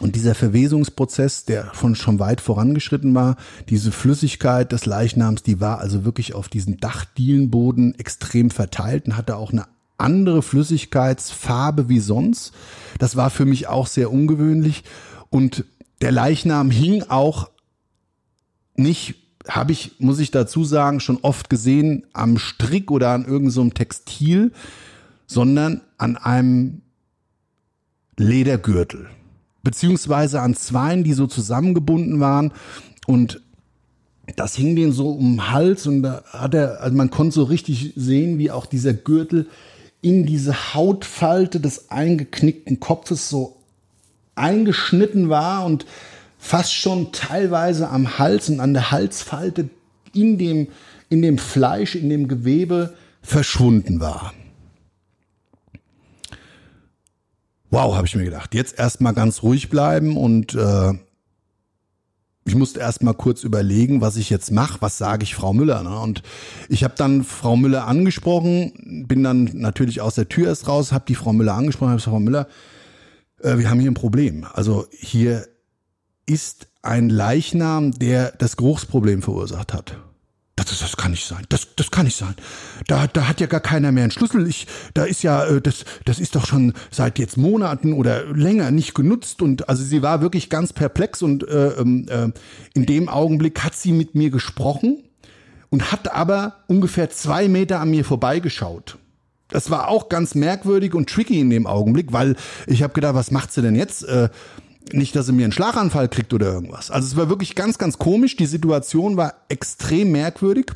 und 0.00 0.14
dieser 0.14 0.34
Verwesungsprozess, 0.34 1.44
der 1.44 1.72
von 1.74 1.96
schon 1.96 2.20
weit 2.20 2.40
vorangeschritten 2.40 3.14
war, 3.14 3.36
diese 3.68 3.90
Flüssigkeit 3.90 4.70
des 4.70 4.86
Leichnams, 4.86 5.42
die 5.42 5.60
war 5.60 5.80
also 5.80 6.04
wirklich 6.04 6.34
auf 6.34 6.48
diesen 6.48 6.78
Dachdielenboden 6.78 7.98
extrem 7.98 8.50
verteilt 8.50 9.06
und 9.06 9.16
hatte 9.16 9.36
auch 9.36 9.52
eine 9.52 9.66
andere 9.96 10.42
Flüssigkeitsfarbe 10.42 11.88
wie 11.88 11.98
sonst. 11.98 12.52
Das 13.00 13.16
war 13.16 13.30
für 13.30 13.44
mich 13.44 13.66
auch 13.66 13.88
sehr 13.88 14.12
ungewöhnlich. 14.12 14.84
Und 15.30 15.64
der 16.00 16.12
Leichnam 16.12 16.70
hing 16.70 17.02
auch 17.08 17.50
nicht, 18.76 19.16
habe 19.48 19.72
ich, 19.72 19.96
muss 19.98 20.20
ich 20.20 20.30
dazu 20.30 20.62
sagen, 20.62 21.00
schon 21.00 21.18
oft 21.22 21.50
gesehen 21.50 22.06
am 22.12 22.38
Strick 22.38 22.92
oder 22.92 23.10
an 23.10 23.24
irgendeinem 23.24 23.50
so 23.50 23.70
Textil, 23.70 24.52
sondern 25.26 25.80
an 25.96 26.16
einem 26.16 26.82
Ledergürtel 28.16 29.08
beziehungsweise 29.68 30.40
an 30.40 30.54
Zweien, 30.54 31.04
die 31.04 31.12
so 31.12 31.26
zusammengebunden 31.26 32.20
waren 32.20 32.52
und 33.06 33.42
das 34.34 34.54
hing 34.54 34.76
den 34.76 34.92
so 34.92 35.10
um 35.10 35.34
den 35.34 35.50
Hals 35.50 35.86
und 35.86 36.02
da 36.02 36.22
hat 36.32 36.54
er, 36.54 36.80
also 36.80 36.96
man 36.96 37.10
konnte 37.10 37.34
so 37.34 37.42
richtig 37.42 37.92
sehen, 37.94 38.38
wie 38.38 38.50
auch 38.50 38.64
dieser 38.64 38.94
Gürtel 38.94 39.46
in 40.00 40.24
diese 40.24 40.72
Hautfalte 40.72 41.60
des 41.60 41.90
eingeknickten 41.90 42.80
Kopfes 42.80 43.28
so 43.28 43.58
eingeschnitten 44.36 45.28
war 45.28 45.66
und 45.66 45.84
fast 46.38 46.72
schon 46.72 47.12
teilweise 47.12 47.90
am 47.90 48.18
Hals 48.18 48.48
und 48.48 48.60
an 48.60 48.72
der 48.72 48.90
Halsfalte 48.90 49.68
in 50.14 50.38
dem, 50.38 50.68
in 51.10 51.20
dem 51.20 51.36
Fleisch, 51.36 51.94
in 51.94 52.08
dem 52.08 52.26
Gewebe 52.26 52.94
verschwunden 53.20 54.00
war. 54.00 54.32
Wow, 57.70 57.94
habe 57.94 58.06
ich 58.06 58.16
mir 58.16 58.24
gedacht, 58.24 58.54
jetzt 58.54 58.78
erstmal 58.78 59.14
ganz 59.14 59.42
ruhig 59.42 59.68
bleiben 59.68 60.16
und 60.16 60.54
äh, 60.54 60.92
ich 62.48 62.54
musste 62.54 62.80
erstmal 62.80 63.14
kurz 63.14 63.44
überlegen, 63.44 64.00
was 64.00 64.16
ich 64.16 64.30
jetzt 64.30 64.50
mache, 64.50 64.80
was 64.80 64.96
sage 64.96 65.22
ich 65.22 65.34
Frau 65.34 65.52
Müller. 65.52 65.82
Ne? 65.82 65.98
Und 66.00 66.22
ich 66.70 66.82
habe 66.82 66.94
dann 66.96 67.22
Frau 67.22 67.56
Müller 67.56 67.86
angesprochen, 67.86 69.04
bin 69.06 69.22
dann 69.22 69.50
natürlich 69.54 70.00
aus 70.00 70.14
der 70.14 70.28
Tür 70.28 70.48
erst 70.48 70.66
raus, 70.66 70.92
habe 70.92 71.04
die 71.06 71.14
Frau 71.14 71.32
Müller 71.34 71.54
angesprochen, 71.54 71.90
habe 71.90 71.98
gesagt, 71.98 72.14
Frau 72.14 72.20
Müller, 72.20 72.48
äh, 73.42 73.58
wir 73.58 73.68
haben 73.68 73.80
hier 73.80 73.90
ein 73.90 73.94
Problem. 73.94 74.46
Also 74.54 74.86
hier 74.90 75.46
ist 76.24 76.68
ein 76.82 77.10
Leichnam, 77.10 77.92
der 77.92 78.32
das 78.32 78.56
Geruchsproblem 78.56 79.20
verursacht 79.20 79.74
hat. 79.74 79.98
Das, 80.64 80.80
das 80.80 80.96
kann 80.96 81.12
nicht 81.12 81.26
sein. 81.26 81.44
Das, 81.48 81.74
das 81.76 81.90
kann 81.90 82.04
nicht 82.04 82.16
sein. 82.16 82.34
Da, 82.86 83.06
da 83.06 83.28
hat 83.28 83.40
ja 83.40 83.46
gar 83.46 83.60
keiner 83.60 83.92
mehr 83.92 84.04
einen 84.04 84.10
Schlüssel. 84.10 84.46
Ich, 84.46 84.66
da 84.94 85.04
ist 85.04 85.22
ja, 85.22 85.44
äh, 85.44 85.60
das, 85.60 85.84
das 86.04 86.18
ist 86.18 86.34
doch 86.34 86.46
schon 86.46 86.72
seit 86.90 87.18
jetzt 87.18 87.36
Monaten 87.36 87.92
oder 87.92 88.24
länger 88.26 88.70
nicht 88.70 88.94
genutzt. 88.94 89.42
Und 89.42 89.68
also 89.68 89.82
sie 89.82 90.02
war 90.02 90.20
wirklich 90.20 90.50
ganz 90.50 90.72
perplex 90.72 91.22
und 91.22 91.46
äh, 91.48 91.68
ähm, 91.78 92.06
äh, 92.08 92.28
in 92.74 92.86
dem 92.86 93.08
Augenblick 93.08 93.62
hat 93.62 93.74
sie 93.74 93.92
mit 93.92 94.14
mir 94.14 94.30
gesprochen 94.30 95.02
und 95.70 95.92
hat 95.92 96.12
aber 96.12 96.64
ungefähr 96.66 97.10
zwei 97.10 97.48
Meter 97.48 97.80
an 97.80 97.90
mir 97.90 98.04
vorbeigeschaut. 98.04 98.98
Das 99.48 99.70
war 99.70 99.88
auch 99.88 100.08
ganz 100.08 100.34
merkwürdig 100.34 100.94
und 100.94 101.08
tricky 101.08 101.40
in 101.40 101.50
dem 101.50 101.66
Augenblick, 101.66 102.12
weil 102.12 102.36
ich 102.66 102.82
habe 102.82 102.92
gedacht, 102.92 103.14
was 103.14 103.30
macht 103.30 103.52
sie 103.52 103.62
denn 103.62 103.76
jetzt? 103.76 104.04
Äh, 104.04 104.28
nicht, 104.92 105.14
dass 105.16 105.26
sie 105.26 105.32
mir 105.32 105.44
einen 105.44 105.52
Schlaganfall 105.52 106.08
kriegt 106.08 106.32
oder 106.34 106.52
irgendwas. 106.52 106.90
Also 106.90 107.06
es 107.06 107.16
war 107.16 107.28
wirklich 107.28 107.54
ganz, 107.54 107.78
ganz 107.78 107.98
komisch. 107.98 108.36
Die 108.36 108.46
Situation 108.46 109.16
war 109.16 109.34
extrem 109.48 110.12
merkwürdig. 110.12 110.72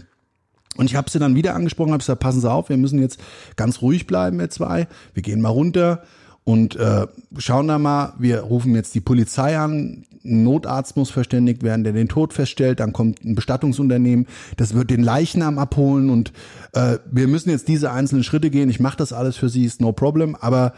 Und 0.76 0.87
ich 0.87 0.97
habe 0.97 1.11
sie 1.11 1.19
dann 1.19 1.35
wieder 1.35 1.54
angesprochen, 1.54 1.92
habe 1.92 2.00
gesagt, 2.00 2.21
passen 2.21 2.40
Sie 2.40 2.50
auf, 2.50 2.71
wir 2.71 2.78
müssen 2.78 2.99
jetzt 2.99 3.21
ganz 3.57 3.83
ruhig 3.83 4.07
bleiben, 4.07 4.38
wir 4.38 4.49
zwei. 4.49 4.88
Wir 5.12 5.23
gehen 5.23 5.40
mal 5.40 5.50
runter 5.50 6.02
und 6.45 6.76
äh, 6.76 7.07
schauen 7.38 7.69
da 7.69 7.78
mal, 7.78 8.14
wir 8.19 8.40
rufen 8.40 8.75
jetzt 8.75 8.95
die 8.95 9.00
Polizei 9.00 9.59
an, 9.59 10.07
ein 10.25 10.45
Notarzt 10.45 10.97
muss 10.97 11.11
verständigt 11.11 11.62
werden, 11.62 11.85
der 11.85 11.92
den 11.92 12.09
Tod 12.09 12.33
feststellt, 12.33 12.81
dann 12.81 12.92
kommt 12.92 13.25
ein 13.25 13.35
Bestattungsunternehmen, 13.35 14.26
das 14.57 14.75
wird 14.75 14.90
den 14.90 15.02
Leichnam 15.02 15.59
abholen 15.59 16.11
und 16.11 16.33
äh, 16.73 16.99
wir 17.11 17.28
müssen 17.28 17.50
jetzt 17.50 17.69
diese 17.69 17.90
einzelnen 17.90 18.25
Schritte 18.25 18.50
gehen. 18.50 18.71
Ich 18.71 18.81
mache 18.81 18.97
das 18.97 19.12
alles 19.12 19.37
für 19.37 19.49
Sie, 19.49 19.64
ist 19.64 19.81
no 19.81 19.92
problem, 19.92 20.37
aber 20.37 20.75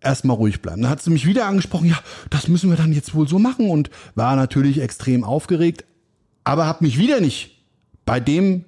erstmal 0.00 0.36
ruhig 0.36 0.62
bleiben. 0.62 0.82
Dann 0.82 0.90
hat 0.90 1.02
sie 1.02 1.10
mich 1.10 1.26
wieder 1.26 1.46
angesprochen, 1.46 1.88
ja, 1.88 1.98
das 2.30 2.48
müssen 2.48 2.70
wir 2.70 2.76
dann 2.76 2.92
jetzt 2.92 3.14
wohl 3.14 3.28
so 3.28 3.38
machen 3.38 3.68
und 3.68 3.90
war 4.14 4.36
natürlich 4.36 4.80
extrem 4.80 5.24
aufgeregt, 5.24 5.84
aber 6.44 6.66
habe 6.66 6.84
mich 6.84 6.98
wieder 6.98 7.20
nicht 7.20 7.58
bei 8.06 8.20
dem 8.20 8.64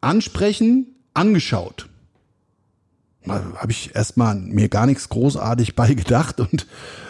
Ansprechen 0.00 0.86
angeschaut. 1.12 1.88
Habe 3.26 3.72
ich 3.72 3.94
erstmal 3.94 4.34
mir 4.34 4.68
gar 4.68 4.84
nichts 4.84 5.08
großartig 5.08 5.74
bei 5.74 5.94
gedacht 5.94 6.40
und 6.40 6.66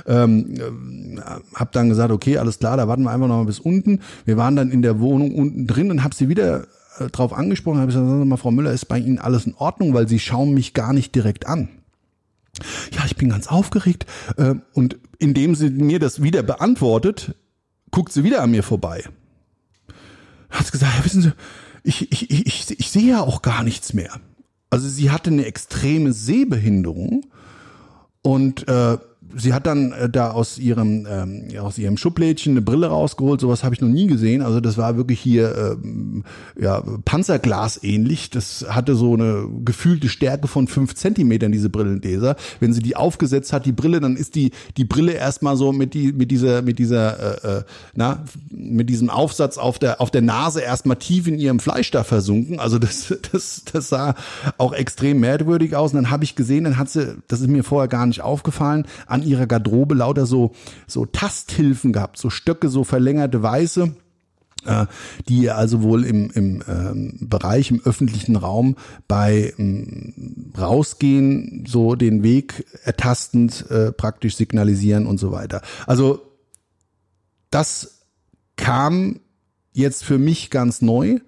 ähm, 0.06 1.20
habe 1.54 1.70
dann 1.72 1.88
gesagt, 1.88 2.12
okay, 2.12 2.38
alles 2.38 2.60
klar, 2.60 2.76
da 2.76 2.86
warten 2.86 3.02
wir 3.02 3.10
einfach 3.10 3.26
noch 3.26 3.38
mal 3.38 3.46
bis 3.46 3.58
unten. 3.58 4.00
Wir 4.24 4.36
waren 4.36 4.54
dann 4.54 4.70
in 4.70 4.80
der 4.80 5.00
Wohnung 5.00 5.34
unten 5.34 5.66
drin 5.66 5.90
und 5.90 6.04
habe 6.04 6.14
sie 6.14 6.28
wieder 6.28 6.68
äh, 7.00 7.08
drauf 7.10 7.32
angesprochen, 7.32 7.78
habe 7.78 7.88
gesagt, 7.88 8.06
sagen 8.06 8.20
Sie 8.20 8.28
mal, 8.28 8.36
Frau 8.36 8.52
Müller, 8.52 8.72
ist 8.72 8.84
bei 8.84 8.98
Ihnen 8.98 9.18
alles 9.18 9.44
in 9.46 9.54
Ordnung, 9.54 9.92
weil 9.92 10.06
Sie 10.06 10.20
schauen 10.20 10.54
mich 10.54 10.72
gar 10.72 10.92
nicht 10.92 11.16
direkt 11.16 11.46
an 11.46 11.68
ja, 12.92 13.04
ich 13.04 13.16
bin 13.16 13.28
ganz 13.28 13.46
aufgeregt. 13.46 14.06
Äh, 14.36 14.54
und 14.72 14.96
indem 15.18 15.54
sie 15.54 15.70
mir 15.70 15.98
das 15.98 16.22
wieder 16.22 16.42
beantwortet, 16.42 17.34
guckt 17.90 18.12
sie 18.12 18.24
wieder 18.24 18.42
an 18.42 18.50
mir 18.50 18.62
vorbei. 18.62 19.04
Hat 20.50 20.70
gesagt, 20.70 20.92
ja, 20.96 21.04
wissen 21.04 21.22
Sie, 21.22 21.32
ich, 21.82 22.10
ich, 22.12 22.30
ich, 22.30 22.78
ich 22.78 22.90
sehe 22.90 23.10
ja 23.10 23.20
auch 23.20 23.42
gar 23.42 23.62
nichts 23.62 23.92
mehr. 23.92 24.20
Also 24.70 24.88
sie 24.88 25.10
hatte 25.10 25.30
eine 25.30 25.44
extreme 25.44 26.12
Sehbehinderung 26.12 27.26
und 28.22 28.66
äh, 28.66 28.98
sie 29.36 29.52
hat 29.52 29.66
dann 29.66 29.92
äh, 29.92 30.08
da 30.08 30.30
aus 30.30 30.58
ihrem 30.58 31.06
ähm, 31.08 31.48
aus 31.58 31.78
ihrem 31.78 31.96
Schublädchen 31.96 32.52
eine 32.52 32.62
Brille 32.62 32.86
rausgeholt. 32.86 33.40
Sowas 33.40 33.64
habe 33.64 33.74
ich 33.74 33.80
noch 33.80 33.88
nie 33.88 34.06
gesehen. 34.06 34.42
Also 34.42 34.60
das 34.60 34.78
war 34.78 34.96
wirklich 34.96 35.20
hier 35.20 35.78
ähm, 35.82 36.24
ja 36.58 36.82
Panzerglas 37.04 37.82
ähnlich. 37.82 38.30
Das 38.30 38.66
hatte 38.68 38.94
so 38.94 39.14
eine 39.14 39.48
gefühlte 39.64 40.08
Stärke 40.08 40.48
von 40.48 40.68
fünf 40.68 40.94
Zentimetern 40.94 41.52
diese 41.52 41.70
Brillenleser. 41.70 42.36
Wenn 42.60 42.72
sie 42.72 42.82
die 42.82 42.96
aufgesetzt 42.96 43.52
hat, 43.52 43.66
die 43.66 43.72
Brille, 43.72 44.00
dann 44.00 44.16
ist 44.16 44.34
die 44.34 44.52
die 44.76 44.84
Brille 44.84 45.12
erstmal 45.12 45.56
so 45.56 45.72
mit 45.72 45.94
die 45.94 46.12
mit 46.12 46.30
dieser 46.30 46.62
mit 46.62 46.78
dieser 46.78 47.44
äh, 47.44 47.58
äh, 47.58 47.62
na 47.94 48.24
mit 48.50 48.88
diesem 48.88 49.10
Aufsatz 49.10 49.58
auf 49.58 49.78
der 49.78 50.00
auf 50.00 50.10
der 50.10 50.22
Nase 50.22 50.60
erstmal 50.60 50.96
tief 50.96 51.26
in 51.26 51.38
ihrem 51.38 51.60
Fleisch 51.60 51.90
da 51.90 52.04
versunken. 52.04 52.58
Also 52.60 52.78
das 52.78 53.14
das 53.32 53.62
das 53.72 53.88
sah 53.88 54.14
auch 54.58 54.72
extrem 54.72 55.20
merkwürdig 55.20 55.76
aus. 55.76 55.92
Und 55.92 56.02
dann 56.02 56.10
habe 56.10 56.24
ich 56.24 56.36
gesehen, 56.36 56.64
dann 56.64 56.78
hat 56.78 56.90
sie, 56.90 57.16
das 57.28 57.40
ist 57.40 57.48
mir 57.48 57.64
vorher 57.64 57.88
gar 57.88 58.06
nicht 58.06 58.20
aufgefallen, 58.20 58.86
an 59.06 59.22
ihrer 59.24 59.46
Garderobe 59.46 59.94
lauter 59.94 60.26
so, 60.26 60.52
so 60.86 61.06
Tasthilfen 61.06 61.92
gehabt, 61.92 62.18
so 62.18 62.30
Stöcke, 62.30 62.68
so 62.68 62.84
verlängerte 62.84 63.42
Weiße 63.42 63.94
äh, 64.64 64.86
die 65.28 65.50
also 65.50 65.82
wohl 65.82 66.04
im, 66.04 66.30
im 66.30 66.62
ähm, 66.68 67.18
Bereich, 67.20 67.70
im 67.70 67.80
öffentlichen 67.84 68.36
Raum 68.36 68.76
bei 69.08 69.52
ähm, 69.58 70.52
Rausgehen 70.58 71.64
so 71.66 71.94
den 71.94 72.22
Weg 72.22 72.64
ertastend 72.82 73.70
äh, 73.70 73.92
praktisch 73.92 74.36
signalisieren 74.36 75.06
und 75.06 75.18
so 75.18 75.32
weiter. 75.32 75.62
Also 75.86 76.22
das 77.50 78.06
kam 78.56 79.20
jetzt 79.72 80.04
für 80.04 80.18
mich 80.18 80.50
ganz 80.50 80.80
neu 80.82 81.18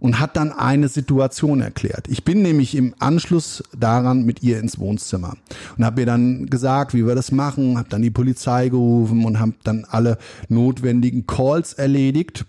und 0.00 0.20
hat 0.20 0.36
dann 0.36 0.52
eine 0.52 0.88
Situation 0.88 1.60
erklärt. 1.60 2.06
Ich 2.08 2.24
bin 2.24 2.42
nämlich 2.42 2.74
im 2.74 2.94
Anschluss 2.98 3.62
daran 3.76 4.24
mit 4.24 4.42
ihr 4.42 4.60
ins 4.60 4.78
Wohnzimmer 4.78 5.36
und 5.76 5.84
habe 5.84 6.00
ihr 6.00 6.06
dann 6.06 6.46
gesagt, 6.46 6.94
wie 6.94 7.06
wir 7.06 7.14
das 7.14 7.32
machen, 7.32 7.78
habe 7.78 7.88
dann 7.88 8.02
die 8.02 8.10
Polizei 8.10 8.68
gerufen 8.68 9.24
und 9.24 9.40
habe 9.40 9.54
dann 9.64 9.84
alle 9.88 10.18
notwendigen 10.48 11.26
Calls 11.26 11.74
erledigt 11.74 12.46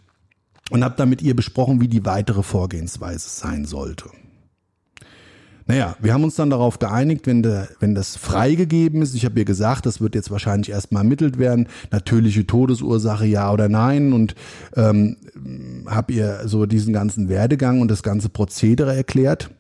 und 0.70 0.84
habe 0.84 0.96
dann 0.98 1.10
mit 1.10 1.22
ihr 1.22 1.36
besprochen, 1.36 1.82
wie 1.82 1.88
die 1.88 2.06
weitere 2.06 2.44
Vorgehensweise 2.44 3.30
sein 3.30 3.66
sollte. 3.66 4.10
Naja, 5.70 5.96
wir 6.00 6.16
haben 6.16 6.24
uns 6.24 6.34
dann 6.34 6.50
darauf 6.50 6.80
geeinigt, 6.80 7.28
wenn, 7.28 7.44
der, 7.44 7.70
wenn 7.80 7.94
das 7.94 8.16
freigegeben 8.16 9.04
ist, 9.04 9.14
ich 9.14 9.24
habe 9.24 9.38
ihr 9.38 9.46
gesagt, 9.46 9.86
das 9.86 10.02
wird 10.02 10.16
jetzt 10.16 10.32
wahrscheinlich 10.32 10.72
erstmal 10.72 11.04
ermittelt 11.04 11.38
werden, 11.38 11.68
natürliche 11.92 12.48
Todesursache 12.48 13.28
ja 13.28 13.54
oder 13.54 13.70
nein 13.70 14.12
und 14.12 14.34
ähm, 14.76 15.18
habe 15.86 16.14
ihr 16.14 16.42
so 16.46 16.66
diesen 16.66 16.92
ganzen 16.92 17.30
Werdegang 17.30 17.82
und 17.82 17.92
das 17.92 18.02
ganze 18.02 18.30
Prozedere 18.30 18.96
erklärt. 18.96 19.52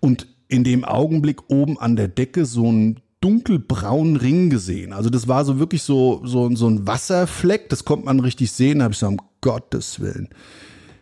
Und 0.00 0.28
in 0.48 0.64
dem 0.64 0.86
Augenblick 0.86 1.50
oben 1.50 1.78
an 1.78 1.94
der 1.94 2.08
Decke 2.08 2.46
so 2.46 2.72
ein 2.72 3.00
dunkelbraunen 3.20 4.16
Ring 4.16 4.48
gesehen. 4.48 4.94
Also 4.94 5.10
das 5.10 5.28
war 5.28 5.44
so 5.44 5.58
wirklich 5.58 5.82
so, 5.82 6.22
so, 6.24 6.56
so 6.56 6.68
ein 6.68 6.86
Wasserfleck, 6.86 7.68
das 7.68 7.84
konnte 7.84 8.06
man 8.06 8.18
richtig 8.18 8.50
sehen. 8.50 8.78
Da 8.78 8.84
habe 8.84 8.94
ich 8.94 8.98
so, 8.98 9.08
um 9.08 9.20
Gottes 9.42 10.00
Willen. 10.00 10.30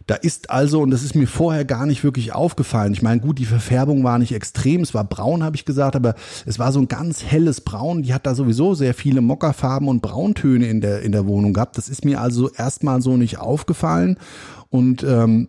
Da 0.07 0.15
ist 0.15 0.51
also, 0.51 0.81
und 0.81 0.91
das 0.91 1.03
ist 1.03 1.15
mir 1.15 1.27
vorher 1.27 1.65
gar 1.65 1.87
nicht 1.87 2.05
wirklich 2.05 2.33
aufgefallen. 2.33 2.93
Ich 2.93 3.03
meine, 3.03 3.21
gut, 3.21 3.39
die 3.39 3.47
Verfärbung 3.47 4.05
war 4.05 4.19
nicht 4.19 4.33
extrem, 4.33 4.83
es 4.83 4.95
war 4.95 5.05
braun, 5.05 5.43
habe 5.43 5.57
ich 5.57 5.65
gesagt, 5.65 5.97
aber 5.97 6.15
es 6.47 6.59
war 6.59 6.73
so 6.73 6.81
ein 6.81 6.89
ganz 6.89 7.25
helles 7.25 7.61
Braun. 7.61 8.03
Die 8.03 8.15
hat 8.15 8.27
da 8.27 8.35
sowieso 8.35 8.75
sehr 8.75 8.95
viele 8.95 9.21
Mockerfarben 9.21 9.89
und 9.89 10.03
Brauntöne 10.03 10.67
in 10.67 10.81
der, 10.81 11.03
in 11.03 11.13
der 11.13 11.27
Wohnung 11.27 11.53
gehabt. 11.53 11.79
Das 11.79 11.89
ist 11.89 12.05
mir 12.05 12.21
also 12.21 12.51
erstmal 12.51 13.01
so 13.01 13.17
nicht 13.17 13.39
aufgefallen. 13.39 14.19
Und 14.71 15.03
ähm, 15.05 15.49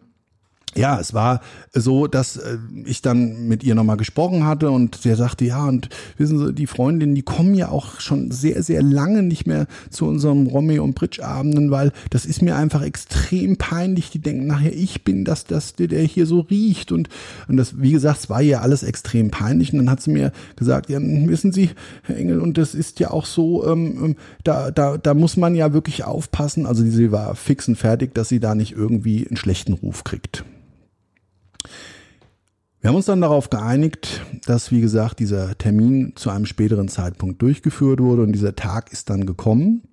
ja, 0.76 1.00
es 1.00 1.14
war 1.14 1.42
so, 1.74 2.08
dass 2.08 2.38
äh, 2.38 2.58
ich 2.86 3.02
dann 3.02 3.48
mit 3.48 3.64
ihr 3.64 3.76
nochmal 3.76 3.98
gesprochen 3.98 4.46
hatte 4.46 4.72
und 4.72 4.96
sie 4.96 5.16
sagte, 5.16 5.46
ja, 5.46 5.66
und 5.66 5.90
wissen 6.18 6.40
Sie, 6.40 6.54
die 6.54 6.68
Freundinnen, 6.68 7.16
die 7.16 7.22
kommen 7.22 7.56
ja 7.56 7.70
auch 7.70 8.00
schon 8.00 8.32
sehr, 8.32 8.64
sehr 8.64 8.82
lange 8.82 9.24
nicht 9.24 9.48
mehr 9.48 9.68
zu 9.90 10.06
unserem 10.06 10.48
Romeo 10.48 10.84
und 10.84 10.96
Bridge-Abenden, 10.96 11.72
weil 11.72 11.92
das 12.10 12.26
ist 12.26 12.42
mir 12.42 12.56
einfach 12.56 12.82
extrem 12.82 13.58
peinlich. 13.58 14.10
Die 14.12 14.20
denken 14.20 14.48
nachher, 14.48 14.74
ich 14.74 15.04
bin 15.04 15.26
das, 15.26 15.46
das, 15.46 15.76
der 15.76 16.02
hier 16.02 16.26
so 16.26 16.42
riecht. 16.42 16.92
Und, 16.92 17.10
und 17.48 17.58
das, 17.58 17.82
wie 17.82 17.92
gesagt, 17.92 18.20
es 18.20 18.30
war 18.30 18.42
ihr 18.42 18.62
alles 18.62 18.84
extrem 18.84 19.32
peinlich. 19.32 19.74
Und 19.74 19.80
dann 19.80 19.90
hat 19.90 20.02
sie 20.02 20.12
mir 20.12 20.32
gesagt, 20.56 20.90
ja, 20.90 21.00
wissen 21.02 21.52
Sie, 21.52 21.70
Herr 22.04 22.18
Engel, 22.18 22.40
und 22.40 22.58
das 22.58 22.76
ist 22.76 23.00
ja 23.00 23.12
auch 23.12 23.26
so, 23.26 23.66
ähm, 23.68 23.98
ähm 24.04 24.16
da, 24.44 24.72
da, 24.72 24.98
da 24.98 25.14
muss 25.14 25.38
man 25.38 25.56
ja 25.56 25.74
wirklich 25.74 26.04
aufpassen. 26.04 26.66
Also 26.66 26.84
sie 26.84 27.12
war 27.12 27.36
fix 27.36 27.68
und 27.68 27.76
fertig, 27.76 28.14
dass 28.14 28.30
sie 28.30 28.40
da 28.40 28.56
nicht 28.56 28.74
irgendwie 28.74 29.28
einen 29.28 29.38
schlechten 29.38 29.74
Ruf 29.74 30.04
kriegt. 30.04 30.44
Wir 32.82 32.90
haben 32.90 32.98
uns 32.98 33.06
dann 33.06 33.22
darauf 33.22 33.50
geeinigt, 33.50 34.22
dass, 34.46 34.72
wie 34.72 34.82
gesagt, 34.82 35.20
dieser 35.20 35.58
Termin 35.58 36.14
zu 36.16 36.30
einem 36.30 36.46
späteren 36.46 36.90
Zeitpunkt 36.90 37.42
durchgeführt 37.42 38.02
wurde 38.02 38.24
und 38.24 38.34
dieser 38.34 38.58
Tag 38.58 38.92
ist 38.92 39.10
dann 39.10 39.26
gekommen. 39.26 39.84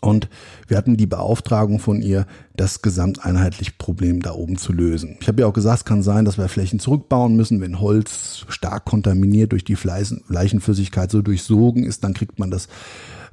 Und 0.00 0.28
wir 0.68 0.76
hatten 0.76 0.96
die 0.96 1.06
Beauftragung 1.06 1.78
von 1.78 2.02
ihr, 2.02 2.26
das 2.54 2.82
gesamteinheitliche 2.82 3.72
Problem 3.78 4.20
da 4.20 4.32
oben 4.32 4.58
zu 4.58 4.72
lösen. 4.72 5.16
Ich 5.20 5.28
habe 5.28 5.40
ja 5.40 5.46
auch 5.48 5.54
gesagt, 5.54 5.78
es 5.78 5.84
kann 5.86 6.02
sein, 6.02 6.26
dass 6.26 6.36
wir 6.36 6.48
Flächen 6.48 6.78
zurückbauen 6.78 7.34
müssen, 7.36 7.60
wenn 7.60 7.80
Holz 7.80 8.44
stark 8.48 8.84
kontaminiert 8.84 9.52
durch 9.52 9.64
die 9.64 9.78
Leichenflüssigkeit 9.82 11.10
so 11.10 11.22
durchsogen 11.22 11.84
ist, 11.84 12.04
dann 12.04 12.12
kriegt 12.12 12.38
man 12.38 12.50
das 12.50 12.68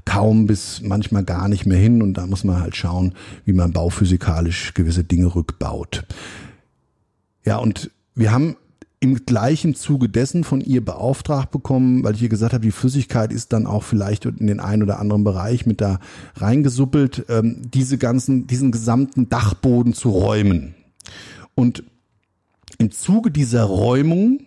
kaum 0.06 0.48
bis 0.48 0.82
manchmal 0.82 1.24
gar 1.24 1.50
nicht 1.50 1.66
mehr 1.66 1.78
hin 1.78 2.02
und 2.02 2.16
da 2.16 2.26
muss 2.26 2.44
man 2.44 2.62
halt 2.62 2.76
schauen, 2.76 3.14
wie 3.46 3.54
man 3.54 3.74
bauphysikalisch 3.74 4.74
gewisse 4.74 5.04
Dinge 5.04 5.36
rückbaut. 5.36 6.06
Ja, 7.44 7.58
und 7.58 7.92
wir 8.16 8.32
haben 8.32 8.56
im 9.00 9.26
gleichen 9.26 9.74
Zuge 9.74 10.10
dessen 10.10 10.44
von 10.44 10.62
ihr 10.62 10.86
beauftragt 10.86 11.50
bekommen, 11.50 12.04
weil 12.04 12.14
ich 12.14 12.22
ihr 12.22 12.30
gesagt 12.30 12.54
habe, 12.54 12.64
die 12.64 12.72
Flüssigkeit 12.72 13.34
ist 13.34 13.52
dann 13.52 13.66
auch 13.66 13.82
vielleicht 13.82 14.26
in 14.26 14.46
den 14.46 14.60
einen 14.60 14.84
oder 14.84 15.00
anderen 15.00 15.24
Bereich 15.24 15.66
mit 15.66 15.82
da 15.82 16.00
reingesuppelt, 16.36 17.26
ähm, 17.28 17.64
diese 17.74 17.98
ganzen, 17.98 18.46
diesen 18.46 18.72
gesamten 18.72 19.28
Dachboden 19.28 19.94
zu 19.94 20.12
räumen. 20.12 20.76
Und 21.56 21.84
im 22.78 22.92
Zuge 22.92 23.32
dieser 23.32 23.64
Räumung 23.64 24.42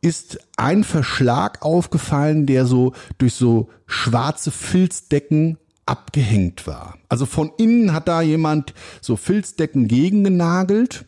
ist 0.00 0.38
ein 0.56 0.84
Verschlag 0.84 1.62
aufgefallen, 1.62 2.46
der 2.46 2.64
so 2.64 2.92
durch 3.18 3.34
so 3.34 3.68
schwarze 3.86 4.52
Filzdecken 4.52 5.58
abgehängt 5.84 6.66
war. 6.68 6.96
Also 7.08 7.26
von 7.26 7.50
innen 7.58 7.92
hat 7.92 8.06
da 8.06 8.22
jemand 8.22 8.72
so 9.00 9.16
Filzdecken 9.16 9.88
gegengenagelt. 9.88 11.04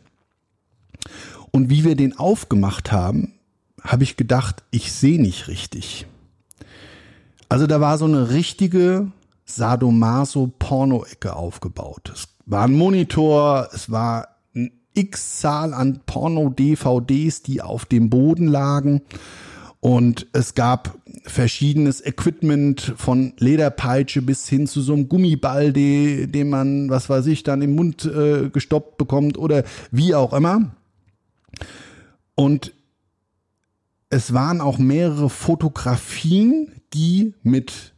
Und 1.50 1.70
wie 1.70 1.84
wir 1.84 1.96
den 1.96 2.18
aufgemacht 2.18 2.92
haben, 2.92 3.34
habe 3.82 4.04
ich 4.04 4.16
gedacht, 4.16 4.62
ich 4.70 4.92
sehe 4.92 5.20
nicht 5.20 5.48
richtig. 5.48 6.06
Also 7.48 7.66
da 7.66 7.80
war 7.80 7.98
so 7.98 8.06
eine 8.06 8.30
richtige 8.30 9.08
Sadomaso-Porno-Ecke 9.44 11.36
aufgebaut. 11.36 12.10
Es 12.14 12.28
war 12.46 12.64
ein 12.64 12.72
Monitor, 12.72 13.68
es 13.72 13.90
war 13.90 14.28
ein 14.54 14.72
X-Zahl 14.94 15.74
an 15.74 16.00
Porno-DVDs, 16.06 17.42
die 17.42 17.60
auf 17.60 17.84
dem 17.84 18.08
Boden 18.08 18.46
lagen. 18.46 19.02
Und 19.80 20.28
es 20.32 20.54
gab 20.54 20.96
verschiedenes 21.24 22.00
Equipment 22.06 22.94
von 22.96 23.32
Lederpeitsche 23.38 24.22
bis 24.22 24.48
hin 24.48 24.66
zu 24.68 24.80
so 24.80 24.92
einem 24.92 25.08
Gummiball, 25.08 25.72
den 25.72 26.48
man, 26.48 26.88
was 26.88 27.10
weiß 27.10 27.26
ich, 27.26 27.42
dann 27.42 27.62
im 27.62 27.74
Mund 27.74 28.04
äh, 28.04 28.48
gestoppt 28.48 28.96
bekommt 28.96 29.36
oder 29.36 29.64
wie 29.90 30.14
auch 30.14 30.32
immer. 30.32 30.70
Und 32.34 32.72
es 34.10 34.32
waren 34.34 34.60
auch 34.60 34.78
mehrere 34.78 35.30
Fotografien, 35.30 36.72
die 36.92 37.34
mit 37.42 37.92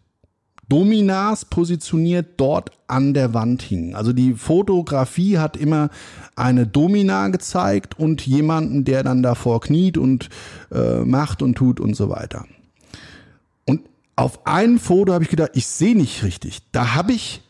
Dominas 0.68 1.44
positioniert 1.44 2.34
dort 2.36 2.70
an 2.86 3.14
der 3.14 3.34
Wand 3.34 3.62
hingen. 3.62 3.94
Also 3.94 4.12
die 4.12 4.34
Fotografie 4.34 5.38
hat 5.38 5.56
immer 5.56 5.90
eine 6.36 6.66
Domina 6.66 7.28
gezeigt 7.28 7.98
und 7.98 8.26
jemanden, 8.26 8.84
der 8.84 9.02
dann 9.02 9.22
davor 9.22 9.60
kniet 9.60 9.98
und 9.98 10.28
äh, 10.72 11.04
macht 11.04 11.42
und 11.42 11.56
tut 11.56 11.80
und 11.80 11.94
so 11.94 12.08
weiter. 12.08 12.46
Und 13.66 13.82
auf 14.16 14.46
ein 14.46 14.78
Foto 14.78 15.12
habe 15.12 15.24
ich 15.24 15.30
gedacht, 15.30 15.50
ich 15.54 15.66
sehe 15.66 15.96
nicht 15.96 16.22
richtig. 16.22 16.60
Da 16.72 16.94
habe 16.94 17.12
ich 17.12 17.42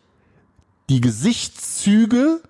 die 0.88 1.00
Gesichtszüge 1.00 2.40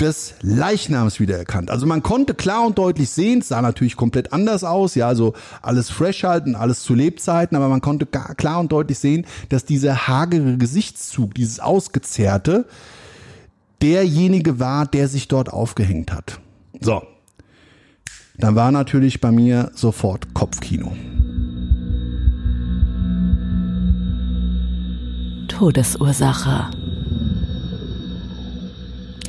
des 0.00 0.34
Leichnams 0.42 1.20
wiedererkannt. 1.20 1.70
Also 1.70 1.86
man 1.86 2.02
konnte 2.02 2.34
klar 2.34 2.66
und 2.66 2.78
deutlich 2.78 3.10
sehen, 3.10 3.40
es 3.40 3.48
sah 3.48 3.62
natürlich 3.62 3.96
komplett 3.96 4.32
anders 4.32 4.64
aus, 4.64 4.96
ja, 4.96 5.06
also 5.06 5.34
alles 5.62 5.88
fresh 5.90 6.24
halten, 6.24 6.56
alles 6.56 6.82
zu 6.82 6.94
Lebzeiten, 6.94 7.56
aber 7.56 7.68
man 7.68 7.80
konnte 7.80 8.06
klar 8.06 8.58
und 8.58 8.72
deutlich 8.72 8.98
sehen, 8.98 9.26
dass 9.50 9.64
dieser 9.64 10.08
hagere 10.08 10.56
Gesichtszug, 10.56 11.34
dieses 11.34 11.60
ausgezerrte, 11.60 12.66
derjenige 13.82 14.58
war, 14.58 14.86
der 14.86 15.08
sich 15.08 15.28
dort 15.28 15.52
aufgehängt 15.52 16.12
hat. 16.12 16.40
So. 16.80 17.02
Dann 18.36 18.56
war 18.56 18.72
natürlich 18.72 19.20
bei 19.20 19.30
mir 19.30 19.70
sofort 19.74 20.34
Kopfkino. 20.34 20.92
Todesursache 25.46 26.70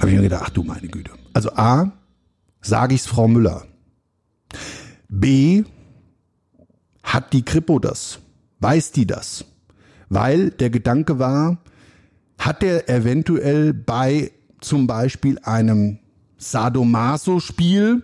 habe 0.05 0.11
ich 0.11 0.17
mir 0.17 0.29
gedacht, 0.29 0.43
ach 0.45 0.49
du 0.49 0.63
meine 0.63 0.87
Güte. 0.87 1.11
Also 1.33 1.51
A, 1.55 1.91
sage 2.61 2.93
ich 2.93 3.01
es 3.01 3.07
Frau 3.07 3.27
Müller. 3.27 3.65
B, 5.09 5.63
hat 7.03 7.33
die 7.33 7.43
Kripo 7.43 7.79
das? 7.79 8.19
Weiß 8.59 8.91
die 8.91 9.07
das? 9.07 9.45
Weil 10.09 10.51
der 10.51 10.69
Gedanke 10.69 11.17
war, 11.17 11.57
hat 12.37 12.63
er 12.63 12.89
eventuell 12.89 13.73
bei 13.73 14.31
zum 14.61 14.87
Beispiel 14.87 15.39
einem 15.43 15.99
Sadomaso-Spiel 16.37 18.03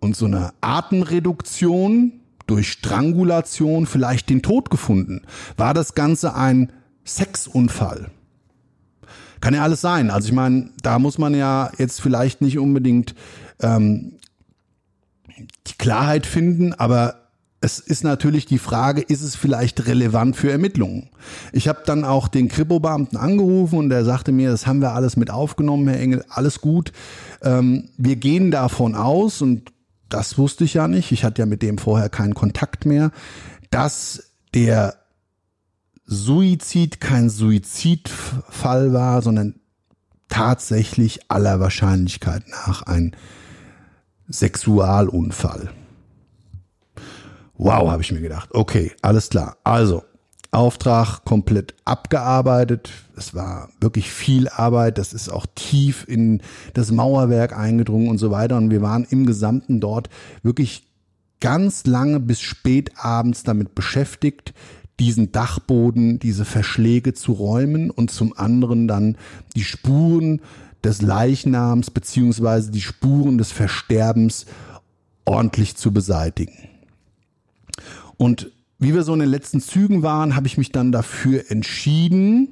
und 0.00 0.16
so 0.16 0.26
einer 0.26 0.54
Atemreduktion 0.60 2.12
durch 2.46 2.72
Strangulation 2.72 3.86
vielleicht 3.86 4.30
den 4.30 4.42
Tod 4.42 4.70
gefunden? 4.70 5.22
War 5.56 5.74
das 5.74 5.94
Ganze 5.94 6.34
ein 6.34 6.72
Sexunfall? 7.04 8.10
Kann 9.40 9.54
ja 9.54 9.62
alles 9.62 9.80
sein. 9.80 10.10
Also 10.10 10.28
ich 10.28 10.34
meine, 10.34 10.70
da 10.82 10.98
muss 10.98 11.18
man 11.18 11.34
ja 11.34 11.70
jetzt 11.78 12.00
vielleicht 12.00 12.40
nicht 12.40 12.58
unbedingt 12.58 13.14
ähm, 13.60 14.12
die 15.66 15.74
Klarheit 15.78 16.26
finden, 16.26 16.72
aber 16.74 17.28
es 17.60 17.80
ist 17.80 18.04
natürlich 18.04 18.46
die 18.46 18.58
Frage, 18.58 19.00
ist 19.00 19.22
es 19.22 19.34
vielleicht 19.34 19.86
relevant 19.86 20.36
für 20.36 20.50
Ermittlungen? 20.50 21.10
Ich 21.52 21.66
habe 21.66 21.80
dann 21.84 22.04
auch 22.04 22.28
den 22.28 22.48
Kripo-Beamten 22.48 23.16
angerufen 23.16 23.78
und 23.78 23.88
der 23.88 24.04
sagte 24.04 24.30
mir, 24.30 24.50
das 24.50 24.66
haben 24.66 24.80
wir 24.80 24.92
alles 24.92 25.16
mit 25.16 25.30
aufgenommen, 25.30 25.88
Herr 25.88 25.98
Engel, 25.98 26.24
alles 26.28 26.60
gut. 26.60 26.92
Ähm, 27.42 27.88
wir 27.96 28.16
gehen 28.16 28.52
davon 28.52 28.94
aus, 28.94 29.42
und 29.42 29.72
das 30.08 30.38
wusste 30.38 30.64
ich 30.64 30.74
ja 30.74 30.86
nicht, 30.86 31.10
ich 31.10 31.24
hatte 31.24 31.42
ja 31.42 31.46
mit 31.46 31.62
dem 31.62 31.78
vorher 31.78 32.08
keinen 32.08 32.34
Kontakt 32.34 32.86
mehr, 32.86 33.10
dass 33.70 34.32
der 34.54 34.97
Suizid 36.10 37.00
kein 37.02 37.28
Suizidfall 37.28 38.94
war, 38.94 39.20
sondern 39.20 39.60
tatsächlich 40.30 41.30
aller 41.30 41.60
Wahrscheinlichkeit 41.60 42.44
nach 42.48 42.82
ein 42.82 43.14
Sexualunfall. 44.26 45.70
Wow, 47.58 47.90
habe 47.90 48.02
ich 48.02 48.10
mir 48.10 48.22
gedacht. 48.22 48.48
Okay, 48.52 48.92
alles 49.02 49.28
klar. 49.28 49.58
Also, 49.64 50.02
Auftrag 50.50 51.26
komplett 51.26 51.74
abgearbeitet. 51.84 52.90
Es 53.14 53.34
war 53.34 53.68
wirklich 53.78 54.10
viel 54.10 54.48
Arbeit. 54.48 54.96
Das 54.96 55.12
ist 55.12 55.28
auch 55.28 55.44
tief 55.54 56.06
in 56.08 56.40
das 56.72 56.90
Mauerwerk 56.90 57.54
eingedrungen 57.54 58.08
und 58.08 58.16
so 58.16 58.30
weiter. 58.30 58.56
Und 58.56 58.70
wir 58.70 58.80
waren 58.80 59.06
im 59.10 59.26
Gesamten 59.26 59.78
dort 59.78 60.08
wirklich 60.42 60.88
ganz 61.40 61.84
lange 61.86 62.18
bis 62.18 62.40
spät 62.40 62.92
abends 62.96 63.42
damit 63.42 63.74
beschäftigt, 63.74 64.54
diesen 64.98 65.32
Dachboden, 65.32 66.18
diese 66.18 66.44
Verschläge 66.44 67.14
zu 67.14 67.32
räumen 67.32 67.90
und 67.90 68.10
zum 68.10 68.36
anderen 68.36 68.88
dann 68.88 69.16
die 69.54 69.64
Spuren 69.64 70.40
des 70.82 71.02
Leichnams 71.02 71.90
beziehungsweise 71.90 72.70
die 72.70 72.80
Spuren 72.80 73.38
des 73.38 73.52
Versterbens 73.52 74.46
ordentlich 75.24 75.76
zu 75.76 75.92
beseitigen. 75.92 76.68
Und 78.16 78.50
wie 78.78 78.94
wir 78.94 79.02
so 79.02 79.12
in 79.12 79.20
den 79.20 79.28
letzten 79.28 79.60
Zügen 79.60 80.02
waren, 80.02 80.36
habe 80.36 80.46
ich 80.46 80.56
mich 80.56 80.72
dann 80.72 80.92
dafür 80.92 81.50
entschieden, 81.50 82.48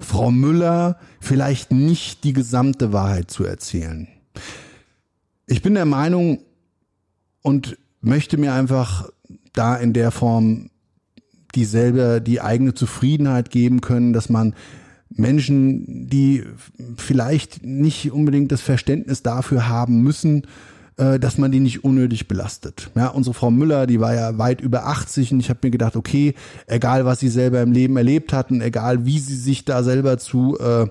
Frau 0.00 0.30
Müller 0.30 0.98
vielleicht 1.20 1.70
nicht 1.70 2.24
die 2.24 2.32
gesamte 2.32 2.92
Wahrheit 2.92 3.30
zu 3.30 3.44
erzählen. 3.44 4.08
Ich 5.46 5.62
bin 5.62 5.74
der 5.74 5.84
Meinung 5.84 6.40
und 7.42 7.76
möchte 8.00 8.38
mir 8.38 8.54
einfach 8.54 9.08
da 9.52 9.76
in 9.76 9.92
der 9.92 10.10
Form 10.10 10.70
die 11.54 11.64
selber 11.64 12.20
die 12.20 12.40
eigene 12.40 12.74
Zufriedenheit 12.74 13.50
geben 13.50 13.80
können, 13.80 14.12
dass 14.12 14.28
man 14.28 14.54
Menschen, 15.10 16.08
die 16.08 16.44
vielleicht 16.96 17.64
nicht 17.64 18.12
unbedingt 18.12 18.52
das 18.52 18.60
Verständnis 18.60 19.22
dafür 19.22 19.68
haben 19.68 20.02
müssen, 20.02 20.46
äh, 20.96 21.18
dass 21.18 21.38
man 21.38 21.50
die 21.50 21.60
nicht 21.60 21.82
unnötig 21.82 22.28
belastet. 22.28 22.90
Ja, 22.94 23.08
unsere 23.08 23.34
Frau 23.34 23.50
Müller, 23.50 23.86
die 23.86 24.00
war 24.00 24.14
ja 24.14 24.38
weit 24.38 24.60
über 24.60 24.86
80 24.86 25.32
und 25.32 25.40
ich 25.40 25.50
habe 25.50 25.60
mir 25.62 25.70
gedacht, 25.70 25.96
okay, 25.96 26.34
egal 26.66 27.04
was 27.04 27.20
sie 27.20 27.28
selber 27.28 27.60
im 27.62 27.72
Leben 27.72 27.96
erlebt 27.96 28.32
hatten, 28.32 28.60
egal 28.60 29.04
wie 29.04 29.18
sie 29.18 29.36
sich 29.36 29.64
da 29.64 29.82
selber 29.82 30.18
zu 30.18 30.58
äh, 30.60 30.86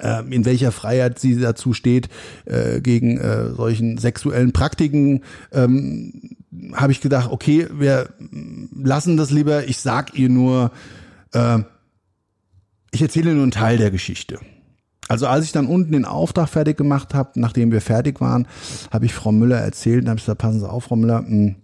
äh 0.00 0.24
in 0.30 0.44
welcher 0.44 0.72
Freiheit 0.72 1.18
sie 1.18 1.38
dazu 1.38 1.72
steht, 1.72 2.08
äh, 2.46 2.80
gegen 2.80 3.18
äh, 3.18 3.50
solchen 3.50 3.98
sexuellen 3.98 4.52
Praktiken 4.52 5.22
ähm, 5.52 6.36
habe 6.74 6.92
ich 6.92 7.00
gedacht, 7.00 7.30
okay, 7.30 7.68
wir 7.72 8.10
lassen 8.74 9.16
das 9.16 9.30
lieber. 9.30 9.68
Ich 9.68 9.78
sag 9.78 10.18
ihr 10.18 10.28
nur, 10.28 10.72
äh, 11.32 11.60
ich 12.90 13.02
erzähle 13.02 13.34
nur 13.34 13.44
einen 13.44 13.52
Teil 13.52 13.78
der 13.78 13.90
Geschichte. 13.90 14.40
Also 15.08 15.26
als 15.26 15.44
ich 15.44 15.52
dann 15.52 15.66
unten 15.66 15.92
den 15.92 16.04
Auftrag 16.04 16.48
fertig 16.48 16.76
gemacht 16.76 17.14
habe, 17.14 17.32
nachdem 17.34 17.72
wir 17.72 17.80
fertig 17.80 18.20
waren, 18.20 18.46
habe 18.92 19.06
ich 19.06 19.14
Frau 19.14 19.32
Müller 19.32 19.58
erzählt, 19.58 20.04
dann 20.04 20.10
habe 20.10 20.20
gesagt, 20.20 20.40
passen 20.40 20.60
Sie 20.60 20.68
auf, 20.68 20.84
Frau 20.84 20.96
Müller, 20.96 21.18
hm, 21.18 21.56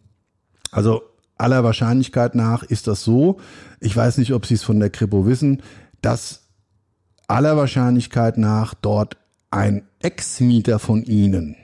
also 0.72 1.02
aller 1.36 1.62
Wahrscheinlichkeit 1.64 2.34
nach 2.34 2.62
ist 2.62 2.86
das 2.86 3.04
so, 3.04 3.38
ich 3.80 3.94
weiß 3.94 4.18
nicht, 4.18 4.32
ob 4.32 4.46
Sie 4.46 4.54
es 4.54 4.62
von 4.62 4.80
der 4.80 4.90
Kripo 4.90 5.26
wissen, 5.26 5.62
dass 6.00 6.48
aller 7.28 7.56
Wahrscheinlichkeit 7.56 8.38
nach 8.38 8.74
dort 8.74 9.16
ein 9.50 9.82
Ex-Mieter 10.00 10.78
von 10.78 11.02
Ihnen 11.04 11.56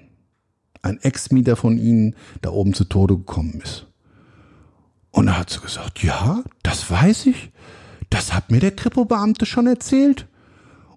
ein 0.82 1.00
Ex-Mieter 1.00 1.56
von 1.56 1.78
ihnen 1.78 2.14
da 2.42 2.50
oben 2.50 2.74
zu 2.74 2.84
Tode 2.84 3.16
gekommen 3.16 3.60
ist. 3.62 3.86
Und 5.10 5.26
da 5.26 5.38
hat 5.38 5.50
sie 5.50 5.60
gesagt, 5.60 6.02
ja, 6.02 6.42
das 6.62 6.90
weiß 6.90 7.26
ich. 7.26 7.50
Das 8.10 8.34
hat 8.34 8.50
mir 8.50 8.60
der 8.60 8.74
Kripo-Beamte 8.74 9.46
schon 9.46 9.66
erzählt. 9.66 10.26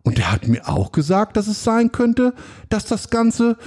Und 0.03 0.19
er 0.19 0.31
hat 0.31 0.47
mir 0.47 0.67
auch 0.67 0.91
gesagt, 0.91 1.37
dass 1.37 1.47
es 1.47 1.63
sein 1.63 1.91
könnte, 1.91 2.33
dass 2.69 2.85
das 2.85 3.09
Ganze 3.09 3.57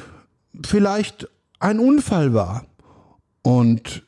vielleicht 0.64 1.28
ein 1.58 1.78
Unfall 1.78 2.34
war. 2.34 2.66
Und 3.42 4.04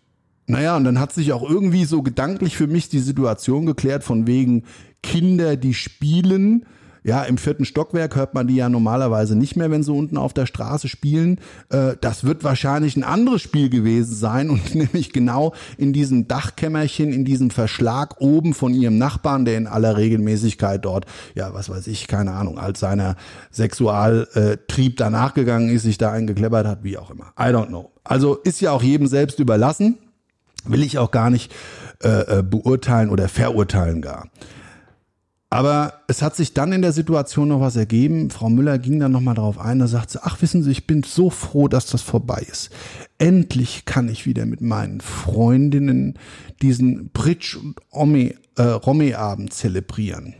naja, 0.46 0.76
und 0.76 0.84
dann 0.84 0.98
hat 0.98 1.12
sich 1.12 1.32
auch 1.32 1.48
irgendwie 1.48 1.84
so 1.84 2.02
gedanklich 2.02 2.56
für 2.56 2.66
mich 2.66 2.88
die 2.88 2.98
Situation 2.98 3.66
geklärt, 3.66 4.02
von 4.02 4.26
wegen 4.26 4.64
Kinder, 5.02 5.56
die 5.56 5.74
spielen, 5.74 6.66
Ja, 7.02 7.22
im 7.22 7.38
vierten 7.38 7.64
Stockwerk 7.64 8.16
hört 8.16 8.34
man 8.34 8.46
die 8.46 8.56
ja 8.56 8.68
normalerweise 8.68 9.36
nicht 9.36 9.56
mehr, 9.56 9.70
wenn 9.70 9.82
sie 9.82 9.92
unten 9.92 10.16
auf 10.16 10.34
der 10.34 10.46
Straße 10.46 10.88
spielen. 10.88 11.40
Äh, 11.70 11.94
das 12.00 12.24
wird 12.24 12.44
wahrscheinlich 12.44 12.96
ein 12.96 13.04
anderes 13.04 13.42
Spiel 13.42 13.70
gewesen 13.70 14.14
sein 14.14 14.50
und 14.50 14.74
nämlich 14.74 15.12
genau 15.12 15.54
in 15.78 15.92
diesem 15.92 16.28
Dachkämmerchen, 16.28 17.12
in 17.12 17.24
diesem 17.24 17.50
Verschlag 17.50 18.20
oben 18.20 18.54
von 18.54 18.74
ihrem 18.74 18.98
Nachbarn, 18.98 19.44
der 19.44 19.56
in 19.56 19.66
aller 19.66 19.96
Regelmäßigkeit 19.96 20.84
dort, 20.84 21.06
ja, 21.34 21.54
was 21.54 21.70
weiß 21.70 21.86
ich, 21.86 22.06
keine 22.06 22.32
Ahnung, 22.32 22.58
als 22.58 22.80
seiner 22.80 23.16
Sexualtrieb 23.50 24.96
danach 24.96 25.34
gegangen 25.34 25.70
ist, 25.70 25.82
sich 25.82 25.98
da 25.98 26.12
eingekleppert 26.12 26.66
hat, 26.66 26.84
wie 26.84 26.98
auch 26.98 27.10
immer. 27.10 27.32
I 27.38 27.52
don't 27.52 27.68
know. 27.68 27.90
Also 28.04 28.34
ist 28.34 28.60
ja 28.60 28.72
auch 28.72 28.82
jedem 28.82 29.06
selbst 29.06 29.38
überlassen. 29.38 29.98
Will 30.64 30.82
ich 30.82 30.98
auch 30.98 31.10
gar 31.10 31.30
nicht 31.30 31.52
äh, 32.02 32.38
äh 32.38 32.42
beurteilen 32.42 33.08
oder 33.08 33.28
verurteilen 33.28 34.02
gar. 34.02 34.28
Aber 35.52 35.94
es 36.06 36.22
hat 36.22 36.36
sich 36.36 36.54
dann 36.54 36.72
in 36.72 36.80
der 36.80 36.92
Situation 36.92 37.48
noch 37.48 37.60
was 37.60 37.74
ergeben. 37.74 38.30
Frau 38.30 38.48
Müller 38.48 38.78
ging 38.78 39.00
dann 39.00 39.10
nochmal 39.10 39.34
darauf 39.34 39.58
ein, 39.58 39.80
da 39.80 39.88
sagt 39.88 40.10
sie, 40.10 40.20
ach 40.22 40.40
wissen 40.40 40.62
Sie, 40.62 40.70
ich 40.70 40.86
bin 40.86 41.02
so 41.02 41.28
froh, 41.28 41.66
dass 41.66 41.86
das 41.86 42.02
vorbei 42.02 42.46
ist. 42.48 42.70
Endlich 43.18 43.84
kann 43.84 44.08
ich 44.08 44.26
wieder 44.26 44.46
mit 44.46 44.60
meinen 44.60 45.00
Freundinnen 45.00 46.14
diesen 46.62 47.10
Bridge- 47.10 47.58
und 47.90 48.34
äh, 48.56 48.62
Romme-Abend 48.62 49.52
zelebrieren. 49.52 50.34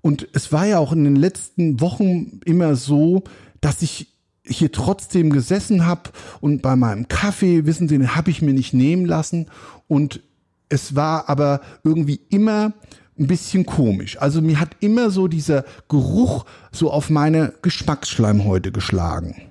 Und 0.00 0.26
es 0.32 0.50
war 0.50 0.66
ja 0.66 0.78
auch 0.78 0.92
in 0.92 1.04
den 1.04 1.16
letzten 1.16 1.80
Wochen 1.80 2.40
immer 2.46 2.74
so, 2.74 3.24
dass 3.60 3.82
ich 3.82 4.08
hier 4.44 4.72
trotzdem 4.72 5.30
gesessen 5.30 5.86
habe 5.86 6.10
und 6.40 6.62
bei 6.62 6.74
meinem 6.74 7.06
Kaffee, 7.06 7.66
wissen 7.66 7.86
Sie, 7.86 7.98
den 7.98 8.16
habe 8.16 8.30
ich 8.30 8.40
mir 8.40 8.54
nicht 8.54 8.72
nehmen 8.72 9.04
lassen. 9.04 9.46
Und 9.88 10.22
es 10.70 10.96
war 10.96 11.28
aber 11.28 11.60
irgendwie 11.84 12.20
immer 12.30 12.72
ein 13.18 13.26
bisschen 13.26 13.66
komisch. 13.66 14.20
Also 14.20 14.40
mir 14.40 14.58
hat 14.58 14.76
immer 14.80 15.10
so 15.10 15.28
dieser 15.28 15.64
Geruch 15.88 16.44
so 16.70 16.90
auf 16.90 17.10
meine 17.10 17.52
Geschmacksschleimhäute 17.62 18.72
geschlagen. 18.72 19.42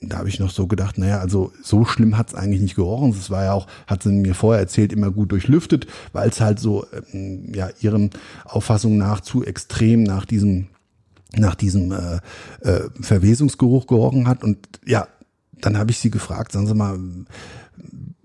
Da 0.00 0.18
habe 0.18 0.28
ich 0.28 0.38
noch 0.38 0.50
so 0.50 0.68
gedacht, 0.68 0.96
naja, 0.96 1.18
also 1.18 1.52
so 1.60 1.84
schlimm 1.84 2.16
hat 2.16 2.28
es 2.28 2.34
eigentlich 2.34 2.60
nicht 2.60 2.76
gerochen. 2.76 3.10
Es 3.10 3.30
war 3.30 3.44
ja 3.44 3.52
auch, 3.52 3.66
hat 3.88 4.04
sie 4.04 4.10
mir 4.10 4.34
vorher 4.34 4.60
erzählt, 4.60 4.92
immer 4.92 5.10
gut 5.10 5.32
durchlüftet, 5.32 5.88
weil 6.12 6.28
es 6.28 6.40
halt 6.40 6.60
so, 6.60 6.86
ähm, 7.12 7.52
ja, 7.52 7.68
ihren 7.80 8.10
Auffassung 8.44 8.96
nach 8.96 9.20
zu 9.20 9.44
extrem 9.44 10.04
nach 10.04 10.24
diesem, 10.24 10.68
nach 11.36 11.56
diesem 11.56 11.90
äh, 11.90 12.20
äh, 12.60 12.88
Verwesungsgeruch 13.00 13.88
gerochen 13.88 14.28
hat. 14.28 14.44
Und 14.44 14.58
ja, 14.86 15.08
dann 15.60 15.76
habe 15.76 15.90
ich 15.90 15.98
sie 15.98 16.10
gefragt, 16.10 16.52
sagen 16.52 16.68
Sie 16.68 16.74
mal, 16.74 16.96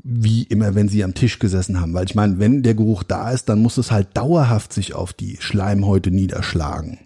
wie 0.04 0.44
immer, 0.44 0.76
wenn 0.76 0.90
sie 0.90 1.04
am 1.04 1.14
Tisch 1.14 1.40
gesessen 1.40 1.80
haben. 1.80 1.94
Weil 1.94 2.06
ich 2.06 2.16
meine, 2.16 2.38
wenn 2.40 2.62
der 2.62 2.76
Geruch 2.76 3.04
da 3.04 3.32
ist, 3.32 3.48
dann 3.50 3.62
muss 3.62 3.78
es 3.78 3.92
halt 3.92 4.16
dauerhaft 4.16 4.74
sich 4.74 4.94
auf 4.94 5.14
die 5.14 5.38
Schleimhäute 5.40 6.12
niederschlagen. 6.12 7.00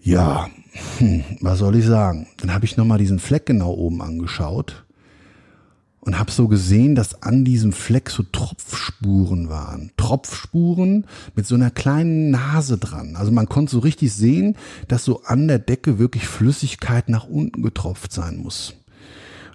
Ja, 0.00 0.48
hm, 0.98 1.24
was 1.40 1.58
soll 1.58 1.76
ich 1.76 1.86
sagen? 1.86 2.28
Dann 2.38 2.52
habe 2.52 2.66
ich 2.66 2.76
nochmal 2.76 2.98
diesen 2.98 3.18
Fleck 3.18 3.46
genau 3.46 3.72
oben 3.72 4.02
angeschaut 4.02 4.84
und 6.00 6.18
habe 6.18 6.30
so 6.30 6.48
gesehen, 6.48 6.94
dass 6.94 7.22
an 7.22 7.44
diesem 7.44 7.72
Fleck 7.72 8.08
so 8.10 8.22
Tropfspuren 8.22 9.48
waren. 9.48 9.90
Tropfspuren 9.96 11.06
mit 11.34 11.46
so 11.46 11.54
einer 11.54 11.70
kleinen 11.70 12.30
Nase 12.30 12.78
dran. 12.78 13.16
Also 13.16 13.32
man 13.32 13.48
konnte 13.48 13.72
so 13.72 13.80
richtig 13.80 14.12
sehen, 14.12 14.56
dass 14.86 15.04
so 15.04 15.22
an 15.24 15.48
der 15.48 15.58
Decke 15.58 15.98
wirklich 15.98 16.26
Flüssigkeit 16.26 17.08
nach 17.08 17.24
unten 17.24 17.62
getropft 17.62 18.12
sein 18.12 18.38
muss. 18.38 18.77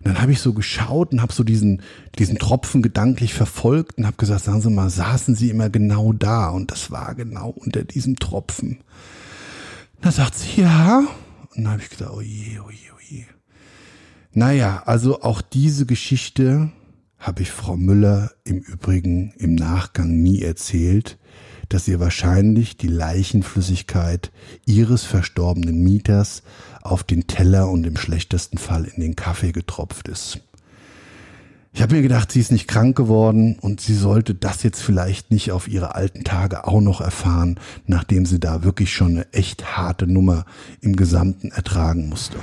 Und 0.04 0.10
dann 0.16 0.22
habe 0.22 0.34
ich 0.34 0.42
so 0.42 0.52
geschaut 0.52 1.14
und 1.14 1.22
habe 1.22 1.32
so 1.32 1.46
diesen, 1.46 1.82
diesen 2.20 2.38
Tropfen 2.38 2.82
gedanklich 2.82 3.34
verfolgt 3.34 3.98
und 3.98 4.06
habe 4.06 4.18
gesagt, 4.18 4.44
sagen 4.44 4.60
Sie 4.60 4.70
mal, 4.70 4.90
saßen 4.90 5.34
Sie 5.34 5.50
immer 5.50 5.70
genau 5.70 6.12
da? 6.12 6.50
Und 6.50 6.72
das 6.72 6.92
war 6.92 7.16
genau 7.16 7.50
unter 7.50 7.86
diesem 7.86 8.18
Tropfen. 8.18 8.80
Da 10.02 10.12
sagt 10.12 10.36
sie, 10.36 10.62
ja. 10.62 11.00
Und 11.56 11.64
dann 11.64 11.70
habe 11.70 11.82
ich 11.82 11.90
gesagt, 11.90 12.12
oh 12.14 12.20
je, 12.20 12.60
oh 12.60 12.70
je, 12.70 12.92
oh 12.94 13.00
je. 13.10 13.24
Naja, 14.34 14.84
also 14.86 15.22
auch 15.22 15.42
diese 15.42 15.86
Geschichte 15.86 16.72
habe 17.24 17.42
ich 17.42 17.52
Frau 17.52 17.78
Müller 17.78 18.32
im 18.44 18.60
Übrigen 18.60 19.34
im 19.38 19.56
Nachgang 19.56 20.22
nie 20.22 20.42
erzählt, 20.42 21.18
dass 21.70 21.88
ihr 21.88 22.02
wahrscheinlich 22.02 22.76
die 22.76 22.90
Leichenflüssigkeit 22.90 24.32
ihres 24.66 25.04
verstorbenen 25.04 25.82
Mieters 25.82 26.44
auf 26.82 27.04
den 27.04 27.26
Teller 27.26 27.70
und 27.70 27.88
im 27.88 27.96
schlechtesten 27.96 28.58
Fall 28.58 28.84
in 28.84 29.02
den 29.02 29.16
Kaffee 29.16 29.54
getropft 29.54 30.10
ist. 30.10 30.42
Ich 31.72 31.82
habe 31.82 31.96
mir 31.96 32.02
gedacht, 32.02 32.30
sie 32.30 32.42
ist 32.42 32.52
nicht 32.52 32.68
krank 32.68 32.96
geworden 32.98 33.58
und 33.60 33.80
sie 33.80 33.96
sollte 33.96 34.36
das 34.36 34.62
jetzt 34.62 34.82
vielleicht 34.82 35.32
nicht 35.32 35.54
auf 35.54 35.70
ihre 35.70 35.96
alten 35.96 36.26
Tage 36.26 36.68
auch 36.68 36.82
noch 36.82 37.00
erfahren, 37.00 37.58
nachdem 37.88 38.26
sie 38.26 38.40
da 38.40 38.64
wirklich 38.64 38.94
schon 38.94 39.12
eine 39.12 39.34
echt 39.34 39.78
harte 39.78 40.08
Nummer 40.08 40.46
im 40.82 40.98
Gesamten 40.98 41.52
ertragen 41.52 42.10
musste. 42.10 42.38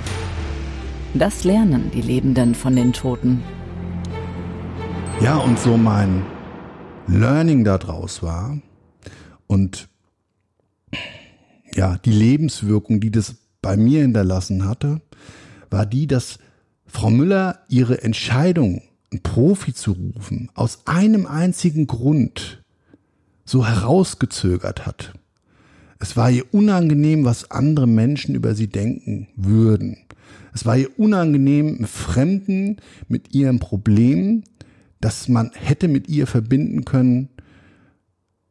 Das 1.13 1.43
lernen 1.43 1.91
die 1.93 2.01
Lebenden 2.01 2.55
von 2.55 2.75
den 2.75 2.93
Toten. 2.93 3.43
Ja, 5.21 5.37
und 5.37 5.59
so 5.59 5.77
mein 5.77 6.25
Learning 7.07 7.63
daraus 7.63 8.23
war 8.23 8.57
und 9.45 9.87
ja, 11.75 11.99
die 11.99 12.11
Lebenswirkung, 12.11 12.99
die 12.99 13.11
das 13.11 13.35
bei 13.61 13.77
mir 13.77 14.01
hinterlassen 14.01 14.67
hatte, 14.67 14.99
war 15.69 15.85
die, 15.85 16.07
dass 16.07 16.39
Frau 16.87 17.11
Müller 17.11 17.59
ihre 17.69 18.01
Entscheidung, 18.01 18.81
einen 19.11 19.21
Profi 19.21 19.75
zu 19.75 19.91
rufen, 19.91 20.49
aus 20.55 20.87
einem 20.87 21.27
einzigen 21.27 21.85
Grund 21.85 22.63
so 23.45 23.63
herausgezögert 23.63 24.87
hat. 24.87 25.13
Es 25.99 26.17
war 26.17 26.31
ihr 26.31 26.51
unangenehm, 26.51 27.25
was 27.25 27.51
andere 27.51 27.87
Menschen 27.87 28.33
über 28.33 28.55
sie 28.55 28.67
denken 28.69 29.27
würden. 29.35 29.97
Es 30.51 30.65
war 30.65 30.77
ihr 30.77 30.89
unangenehm, 30.97 31.85
Fremden 31.85 32.77
mit 33.07 33.35
ihrem 33.35 33.59
Problem, 33.59 34.43
das 35.01 35.27
man 35.27 35.51
hätte 35.53 35.87
mit 35.87 36.07
ihr 36.07 36.27
verbinden 36.27 36.85
können, 36.85 37.29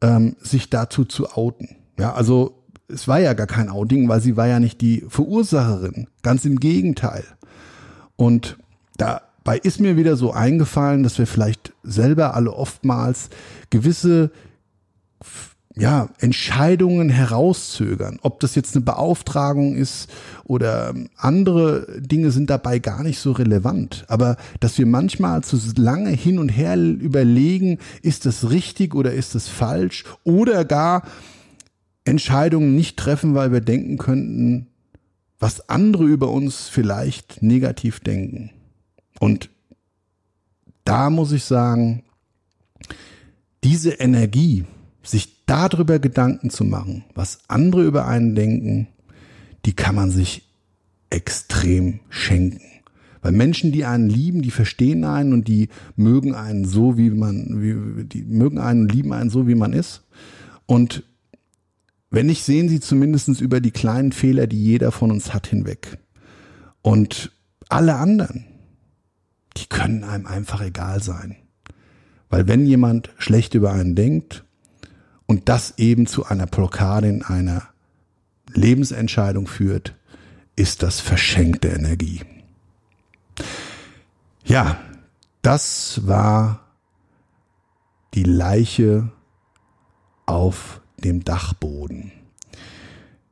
ähm, 0.01 0.35
sich 0.39 0.69
dazu 0.69 1.05
zu 1.05 1.31
outen. 1.31 1.69
Ja, 1.97 2.13
also 2.13 2.63
es 2.87 3.07
war 3.07 3.19
ja 3.19 3.33
gar 3.33 3.47
kein 3.47 3.69
Outing, 3.69 4.09
weil 4.09 4.21
sie 4.21 4.35
war 4.37 4.47
ja 4.47 4.59
nicht 4.59 4.81
die 4.81 5.05
Verursacherin. 5.07 6.07
Ganz 6.23 6.45
im 6.45 6.59
Gegenteil. 6.59 7.23
Und 8.15 8.57
dabei 8.97 9.57
ist 9.57 9.79
mir 9.79 9.97
wieder 9.97 10.17
so 10.17 10.31
eingefallen, 10.31 11.03
dass 11.03 11.17
wir 11.17 11.27
vielleicht 11.27 11.73
selber 11.83 12.35
alle 12.35 12.53
oftmals 12.53 13.29
gewisse 13.69 14.31
ja, 15.75 16.09
Entscheidungen 16.19 17.09
herauszögern. 17.09 18.19
Ob 18.21 18.39
das 18.41 18.55
jetzt 18.55 18.75
eine 18.75 18.83
Beauftragung 18.83 19.75
ist 19.75 20.09
oder 20.43 20.93
andere 21.15 21.87
Dinge 21.99 22.31
sind 22.31 22.49
dabei 22.49 22.79
gar 22.79 23.03
nicht 23.03 23.19
so 23.19 23.31
relevant. 23.31 24.05
Aber 24.07 24.37
dass 24.59 24.77
wir 24.77 24.85
manchmal 24.85 25.43
zu 25.43 25.57
lange 25.77 26.09
hin 26.09 26.39
und 26.39 26.49
her 26.49 26.75
überlegen, 26.75 27.79
ist 28.01 28.25
das 28.25 28.49
richtig 28.49 28.95
oder 28.95 29.13
ist 29.13 29.35
das 29.35 29.47
falsch 29.47 30.03
oder 30.23 30.65
gar 30.65 31.03
Entscheidungen 32.03 32.75
nicht 32.75 32.97
treffen, 32.97 33.35
weil 33.35 33.51
wir 33.51 33.61
denken 33.61 33.97
könnten, 33.97 34.67
was 35.39 35.69
andere 35.69 36.03
über 36.03 36.29
uns 36.29 36.67
vielleicht 36.67 37.41
negativ 37.41 37.99
denken. 37.99 38.51
Und 39.19 39.49
da 40.83 41.09
muss 41.09 41.31
ich 41.31 41.43
sagen, 41.43 42.03
diese 43.63 43.91
Energie, 43.91 44.65
sich 45.03 45.45
darüber 45.45 45.99
Gedanken 45.99 46.49
zu 46.49 46.63
machen, 46.63 47.03
was 47.15 47.39
andere 47.47 47.83
über 47.83 48.07
einen 48.07 48.35
denken, 48.35 48.87
die 49.65 49.73
kann 49.73 49.95
man 49.95 50.11
sich 50.11 50.47
extrem 51.09 51.99
schenken. 52.09 52.61
Weil 53.21 53.33
Menschen, 53.33 53.71
die 53.71 53.85
einen 53.85 54.09
lieben, 54.09 54.41
die 54.41 54.51
verstehen 54.51 55.03
einen 55.03 55.33
und 55.33 55.47
die 55.47 55.69
mögen 55.95 56.33
einen 56.33 56.65
so, 56.65 56.97
wie 56.97 57.11
man, 57.11 57.61
wie, 57.61 58.05
die 58.05 58.23
mögen 58.23 58.57
einen 58.57 58.83
und 58.83 58.91
lieben 58.91 59.13
einen 59.13 59.29
so, 59.29 59.47
wie 59.47 59.55
man 59.55 59.73
ist. 59.73 60.03
Und 60.65 61.03
wenn 62.09 62.25
nicht, 62.25 62.43
sehen 62.43 62.67
sie 62.67 62.79
zumindest 62.79 63.39
über 63.41 63.61
die 63.61 63.71
kleinen 63.71 64.11
Fehler, 64.11 64.47
die 64.47 64.61
jeder 64.61 64.91
von 64.91 65.11
uns 65.11 65.33
hat, 65.33 65.47
hinweg. 65.47 65.99
Und 66.81 67.31
alle 67.69 67.95
anderen, 67.95 68.45
die 69.57 69.67
können 69.67 70.03
einem 70.03 70.25
einfach 70.25 70.61
egal 70.61 71.03
sein. 71.03 71.35
Weil 72.29 72.47
wenn 72.47 72.65
jemand 72.65 73.13
schlecht 73.17 73.53
über 73.53 73.71
einen 73.71 73.95
denkt 73.95 74.45
und 75.31 75.47
das 75.47 75.75
eben 75.77 76.07
zu 76.07 76.25
einer 76.25 76.45
Blockade 76.45 77.07
in 77.07 77.23
einer 77.23 77.63
Lebensentscheidung 78.53 79.47
führt, 79.47 79.95
ist 80.57 80.83
das 80.83 80.99
verschenkte 80.99 81.69
Energie. 81.69 82.19
Ja, 84.43 84.77
das 85.41 86.05
war 86.05 86.67
die 88.13 88.25
Leiche 88.25 89.09
auf 90.25 90.81
dem 90.97 91.23
Dachboden. 91.23 92.11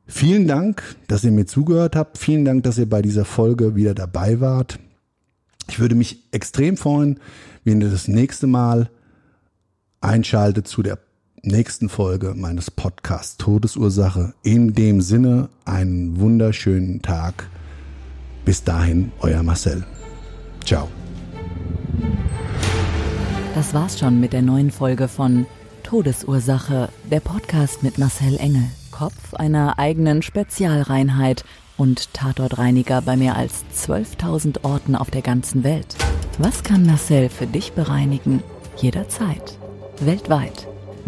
Vielen 0.08 0.48
Dank, 0.48 0.96
dass 1.10 1.26
ihr 1.26 1.32
mir 1.32 1.48
zugehört 1.48 1.98
habt. 1.98 2.18
Vielen 2.18 2.46
Dank, 2.46 2.64
dass 2.64 2.78
ihr 2.78 2.90
bei 2.90 3.02
dieser 3.02 3.26
Folge 3.26 3.76
wieder 3.76 3.94
dabei 3.94 4.40
wart. 4.40 4.80
Ich 5.68 5.80
würde 5.80 5.96
mich 5.96 6.24
extrem 6.32 6.78
freuen, 6.78 7.20
wenn 7.66 7.82
ihr 7.82 7.92
das 7.92 8.08
nächste 8.08 8.48
Mal 8.48 8.90
einschaltet 10.00 10.66
zu 10.66 10.82
der 10.82 10.98
nächsten 11.43 11.89
Folge 11.89 12.34
meines 12.36 12.71
Podcasts 12.71 13.38
Todesursache. 13.38 14.34
In 14.43 14.73
dem 14.73 15.02
Sinne, 15.02 15.49
einen 15.65 16.19
wunderschönen 16.19 17.02
Tag. 17.02 17.49
Bis 18.45 18.63
dahin, 18.63 19.12
euer 19.19 19.43
Marcel. 19.43 19.84
Ciao. 20.65 20.88
Das 23.56 23.73
war's 23.73 23.99
schon 23.99 24.19
mit 24.19 24.34
der 24.34 24.41
neuen 24.41 24.71
Folge 24.71 25.08
von 25.08 25.45
Todesursache, 25.84 26.89
der 27.10 27.19
Podcast 27.19 27.84
mit 27.84 27.97
Marcel 27.97 28.38
Engel, 28.38 28.65
Kopf 28.91 29.34
einer 29.34 29.80
eigenen 29.80 30.21
Spezialreinheit 30.21 31.43
und 31.78 32.13
Tatortreiniger 32.13 33.02
bei 33.02 33.15
mehr 33.15 33.36
als 33.36 33.65
12.000 33.75 34.63
Orten 34.63 34.95
auf 34.95 35.10
der 35.10 35.21
ganzen 35.21 35.63
Welt. 35.63 35.95
Was 36.38 36.63
kann 36.63 36.86
Marcel 36.86 37.30
für 37.30 37.47
dich 37.47 37.73
bereinigen? 37.73 38.43
Jederzeit. 38.78 39.58
Weltweit. 39.99 40.67